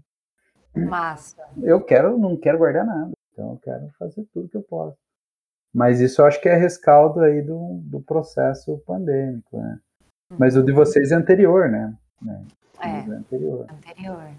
[0.76, 1.48] Massa.
[1.62, 3.12] Eu quero, não quero guardar nada.
[3.32, 4.98] Então eu quero fazer tudo que eu posso.
[5.72, 9.80] Mas isso eu acho que é rescaldo aí do, do processo pandêmico, né?
[10.30, 11.96] Mas o de vocês é anterior, né?
[12.80, 13.68] É, é anterior.
[13.70, 14.32] anterior.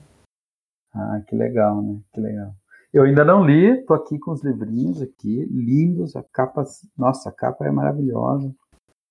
[0.93, 2.01] Ah, que legal, né?
[2.13, 2.55] Que legal.
[2.97, 6.65] Eu ainda não li, tô aqui com os livrinhos aqui, lindos, a capa,
[6.97, 8.47] nossa, a capa é maravilhosa,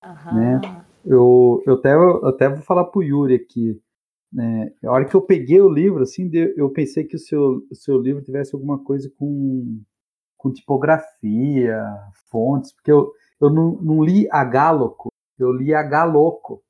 [0.04, 0.34] uhum.
[0.34, 0.60] né?
[1.04, 3.80] Eu, eu, até, eu até vou falar pro Yuri aqui,
[4.32, 4.72] né?
[4.84, 7.96] A hora que eu peguei o livro, assim, eu pensei que o seu, o seu
[8.02, 9.80] livro tivesse alguma coisa com,
[10.36, 11.80] com tipografia,
[12.28, 16.60] fontes, porque eu, eu não, não li a Galoco, eu li a Galoco,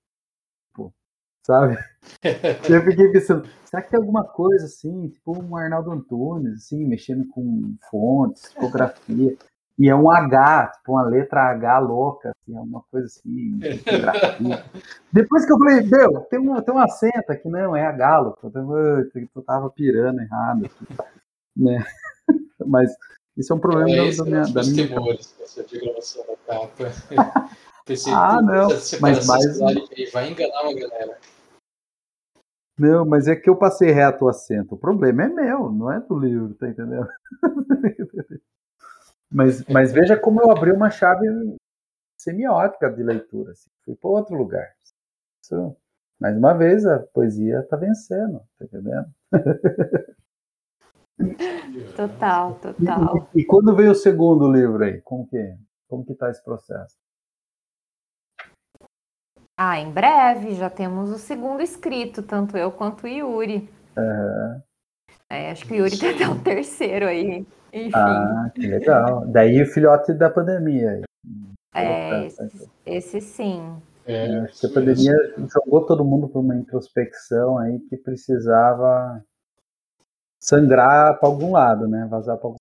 [1.47, 1.79] sabe?
[2.69, 7.27] eu fiquei pensando, será que tem alguma coisa assim, tipo um Arnaldo Antunes, assim, mexendo
[7.29, 9.37] com fontes, tipografia,
[9.79, 13.61] e é um H, tipo uma letra H louca, assim, alguma coisa assim.
[15.13, 18.51] Depois que eu falei, meu, tem um, tem um acento aqui, não, é H louca,
[18.53, 20.87] eu, eu tava pirando errado aqui,
[21.57, 21.85] né?
[22.67, 22.91] Mas
[23.37, 27.51] isso é um problema é, da, minha, da minha temores, essa diagramação da capa.
[27.85, 28.67] Pensei, ah, não,
[29.01, 29.59] mas mais...
[30.13, 31.19] vai enganar uma galera.
[32.79, 34.75] Não, mas é que eu passei reto o acento.
[34.75, 37.09] O problema é meu, não é do livro, tá entendendo?
[39.31, 41.27] mas, mas veja como eu abri uma chave
[42.19, 43.53] semiótica de leitura.
[43.53, 43.71] Assim.
[43.85, 44.69] Fui para outro lugar.
[45.43, 45.77] Isso,
[46.21, 49.07] mais uma vez, a poesia está vencendo, tá entendendo?
[51.97, 53.29] Total, total.
[53.35, 55.01] E, e, quando veio o segundo livro aí?
[55.01, 55.57] Como que,
[55.89, 56.97] como que tá esse processo?
[59.57, 63.69] Ah, em breve já temos o segundo escrito, tanto eu quanto o Yuri.
[63.97, 64.61] Uhum.
[65.31, 67.47] É, acho que o Yuri tem até o terceiro aí.
[67.73, 67.93] Enfim.
[67.95, 69.27] Ah, que legal.
[69.27, 71.03] Daí o filhote da pandemia.
[71.75, 73.77] É, esse, esse sim.
[74.07, 75.15] É, é, acho que a pandemia
[75.53, 79.23] jogou todo mundo para uma introspecção aí que precisava
[80.39, 82.07] sangrar para algum lado, né?
[82.09, 82.57] Vazar para algum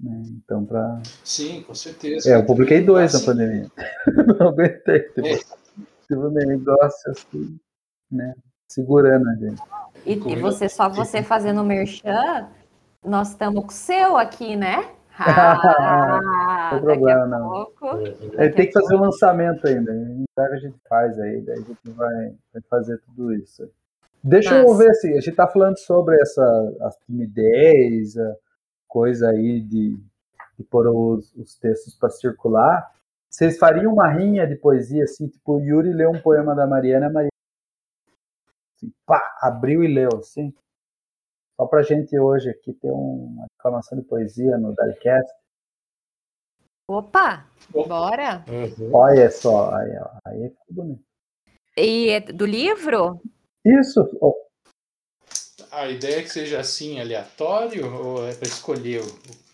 [0.00, 0.22] né?
[0.30, 1.00] Então, para.
[1.24, 2.30] Sim, com certeza.
[2.30, 3.66] É, eu publiquei dois na pandemia.
[4.38, 5.00] Não aguentei.
[5.00, 5.38] Tipo, é.
[6.06, 7.58] tive um negócio assim,
[8.10, 8.34] né?
[8.68, 9.62] Segurando a gente.
[10.06, 12.48] E, e você, só você fazendo merchan,
[13.04, 14.88] nós estamos com o seu aqui, né?
[15.20, 17.48] Ah, não tem problema, não.
[17.48, 17.88] Pouco,
[18.36, 19.92] é, tem que fazer o lançamento ainda.
[19.92, 23.68] Em breve a gente faz aí, daí a gente vai, vai fazer tudo isso.
[24.22, 24.70] Deixa Nossa.
[24.70, 26.42] eu ver assim, a gente tá falando sobre essa
[26.82, 28.36] a timidez, a,
[28.88, 29.96] coisa aí de,
[30.58, 32.90] de pôr os, os textos para circular,
[33.30, 37.06] vocês fariam uma rinha de poesia assim, tipo o Yuri leu um poema da Mariana,
[37.06, 37.28] a Mariana
[38.76, 40.54] assim, pá, abriu e leu, assim.
[41.56, 45.30] Só pra gente hoje aqui ter uma reclamação de poesia no Dalicast.
[46.88, 48.44] Opa, bora!
[48.48, 48.94] Uhum.
[48.94, 49.90] Olha só, aí,
[50.24, 51.04] aí é bonito.
[51.76, 53.20] E é do livro?
[53.64, 54.00] Isso,
[55.70, 59.06] a ideia é que seja assim, aleatório, ou é para escolher o,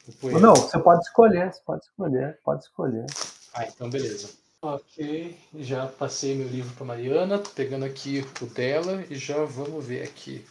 [0.08, 0.40] o poema?
[0.40, 3.06] Não, você pode escolher, você pode escolher, pode escolher.
[3.52, 4.30] Ah, então beleza.
[4.62, 9.84] Ok, já passei meu livro para Mariana, tô pegando aqui o dela e já vamos
[9.84, 10.44] ver aqui.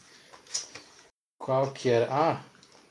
[1.39, 2.07] Qual que era?
[2.11, 2.41] Ah,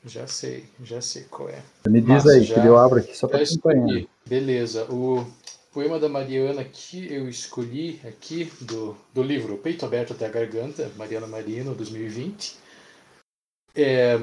[0.05, 1.61] já sei, já sei qual é.
[1.87, 4.05] Me diz Mas aí, já, que eu abro aqui só para acompanhar.
[4.25, 5.25] Beleza, o
[5.73, 10.91] poema da Mariana que eu escolhi aqui do, do livro Peito Aberto até a Garganta,
[10.95, 12.55] Mariana Marino, 2020.
[13.75, 14.19] É,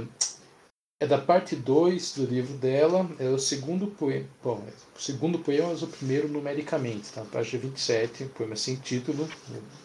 [1.00, 4.28] é da parte 2 do livro dela, é o segundo poema.
[4.42, 7.24] Bom, é o segundo poema, mas o primeiro numericamente, tá?
[7.24, 9.28] Página 27, poema sem título.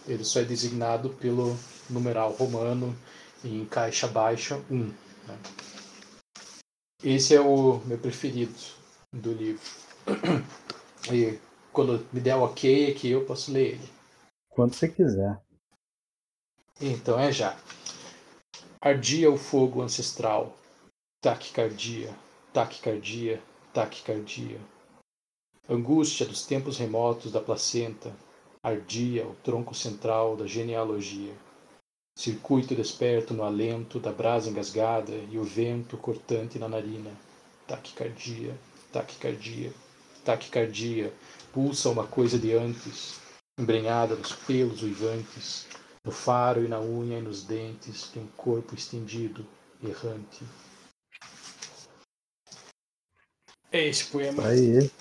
[0.07, 1.57] Ele só é designado pelo
[1.89, 2.95] numeral romano
[3.43, 4.75] em caixa baixa 1.
[4.77, 4.93] Né?
[7.03, 8.53] Esse é o meu preferido
[9.11, 9.63] do livro.
[11.11, 11.37] E
[11.75, 13.89] quando me der o ok aqui, eu posso ler ele.
[14.49, 15.37] Quando você quiser.
[16.79, 17.57] Então é já.
[18.79, 20.55] Ardia o fogo ancestral.
[21.21, 22.15] Taquicardia,
[22.53, 23.41] taquicardia,
[23.73, 24.59] taquicardia.
[25.69, 28.15] Angústia dos tempos remotos da placenta.
[28.63, 31.33] Ardia o tronco central da genealogia.
[32.17, 37.11] Circuito desperto no alento da brasa engasgada e o vento cortante na narina.
[37.67, 38.57] Taquicardia,
[38.93, 39.73] taquicardia,
[40.25, 41.13] taquicardia.
[41.53, 43.21] Pulsa uma coisa de antes,
[43.57, 45.67] embrenhada nos pelos uivantes,
[46.03, 49.45] no faro e na unha e nos dentes de um corpo estendido,
[49.81, 50.43] errante.
[53.71, 54.47] É esse poema.
[54.47, 54.91] Aí.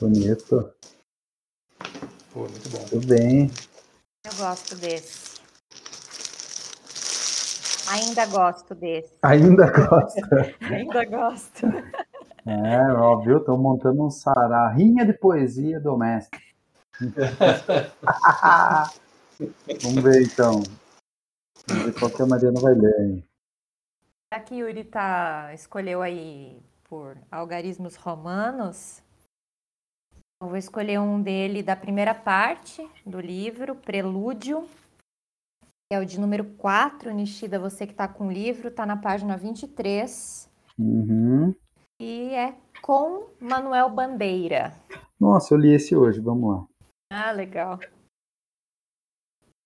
[0.00, 0.72] Bonito.
[2.32, 2.84] Pô, muito bom.
[2.84, 3.50] Tudo bem.
[4.24, 5.38] Eu gosto desse.
[7.88, 9.14] Ainda gosto desse.
[9.22, 10.20] Ainda gosto.
[10.60, 11.66] Ainda gosto.
[12.48, 13.44] É, ó, viu?
[13.44, 14.70] Tô montando um sará.
[14.70, 16.38] Rinha de poesia doméstica.
[19.82, 20.62] Vamos ver então.
[21.68, 23.22] Vamos ver qual que a Mariana vai ler aí.
[24.32, 29.02] Aqui Yuri tá, escolheu aí por algarismos romanos.
[30.40, 34.66] Eu vou escolher um dele da primeira parte do livro, Prelúdio,
[35.60, 37.12] que é o de número 4.
[37.12, 40.48] Nishida, você que está com o livro, está na página 23.
[40.78, 41.54] Uhum.
[42.00, 44.72] E é com Manuel Bandeira.
[45.18, 46.66] Nossa, eu li esse hoje, vamos lá.
[47.12, 47.80] Ah, legal.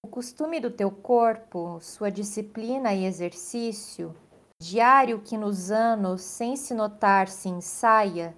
[0.03, 4.17] O costume do teu corpo, sua disciplina e exercício,
[4.61, 8.35] diário que nos anos, sem se notar, se ensaia,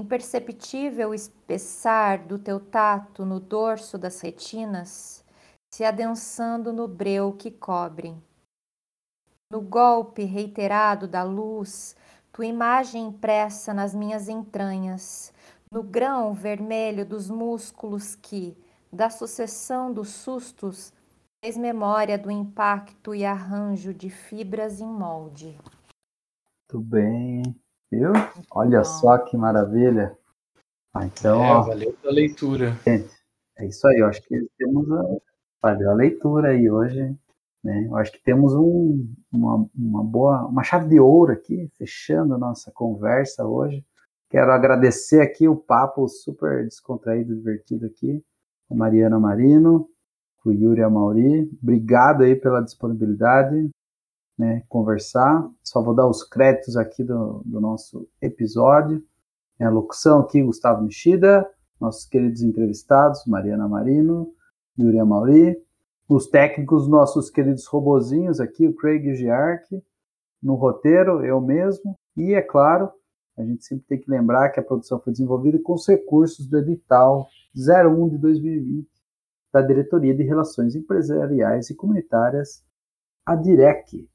[0.00, 5.24] imperceptível espessar do teu tato no dorso das retinas,
[5.72, 8.16] se adensando no breu que cobre.
[9.50, 11.96] No golpe reiterado da luz,
[12.38, 15.32] tua imagem impressa nas minhas entranhas,
[15.72, 18.56] no grão vermelho dos músculos que,
[18.92, 20.92] da sucessão dos sustos,
[21.44, 25.58] fez memória do impacto e arranjo de fibras em molde.
[26.72, 27.42] Muito bem.
[27.90, 28.12] Viu?
[28.52, 30.16] Olha só que maravilha.
[30.94, 32.70] Ah, então, É, ó, valeu pela leitura.
[32.86, 33.12] gente,
[33.56, 33.98] é isso aí.
[33.98, 35.02] Eu acho que temos a,
[35.60, 37.18] valeu a leitura aí hoje.
[37.68, 37.86] Né?
[37.86, 42.38] Eu acho que temos um, uma, uma boa, uma chave de ouro aqui, fechando a
[42.38, 43.84] nossa conversa hoje.
[44.30, 48.24] Quero agradecer aqui o papo super descontraído, divertido aqui,
[48.66, 49.86] com Mariana Marino,
[50.42, 51.50] com Yuri Amauri.
[51.62, 53.68] Obrigado aí pela disponibilidade,
[54.38, 55.46] né, conversar.
[55.62, 59.04] Só vou dar os créditos aqui do, do nosso episódio.
[59.58, 61.46] É a locução aqui, Gustavo Nishida,
[61.78, 64.32] nossos queridos entrevistados, Mariana Marino,
[64.78, 65.67] Yuri Amauri,
[66.08, 69.82] os técnicos, nossos queridos robozinhos aqui, o Craig Giark,
[70.42, 72.90] no roteiro, eu mesmo, e é claro,
[73.36, 76.58] a gente sempre tem que lembrar que a produção foi desenvolvida com os recursos do
[76.58, 78.88] edital 01 de 2020
[79.52, 82.64] da Diretoria de Relações Empresariais e Comunitárias,
[83.24, 84.08] a DIREC.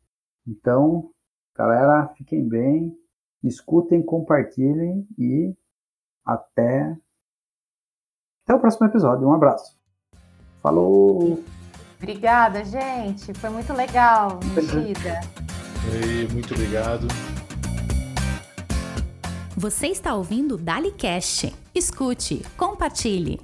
[0.48, 1.10] Então,
[1.56, 2.98] galera, fiquem bem,
[3.44, 5.56] escutem, compartilhem e
[6.26, 6.98] até,
[8.44, 9.28] até o próximo episódio.
[9.28, 9.78] Um abraço.
[10.62, 11.63] Falou!
[12.04, 13.34] Obrigada, gente.
[13.34, 15.22] Foi muito legal, Nishida.
[15.90, 17.08] E muito obrigado.
[19.56, 21.56] Você está ouvindo o DaliCast.
[21.74, 23.40] Escute, compartilhe.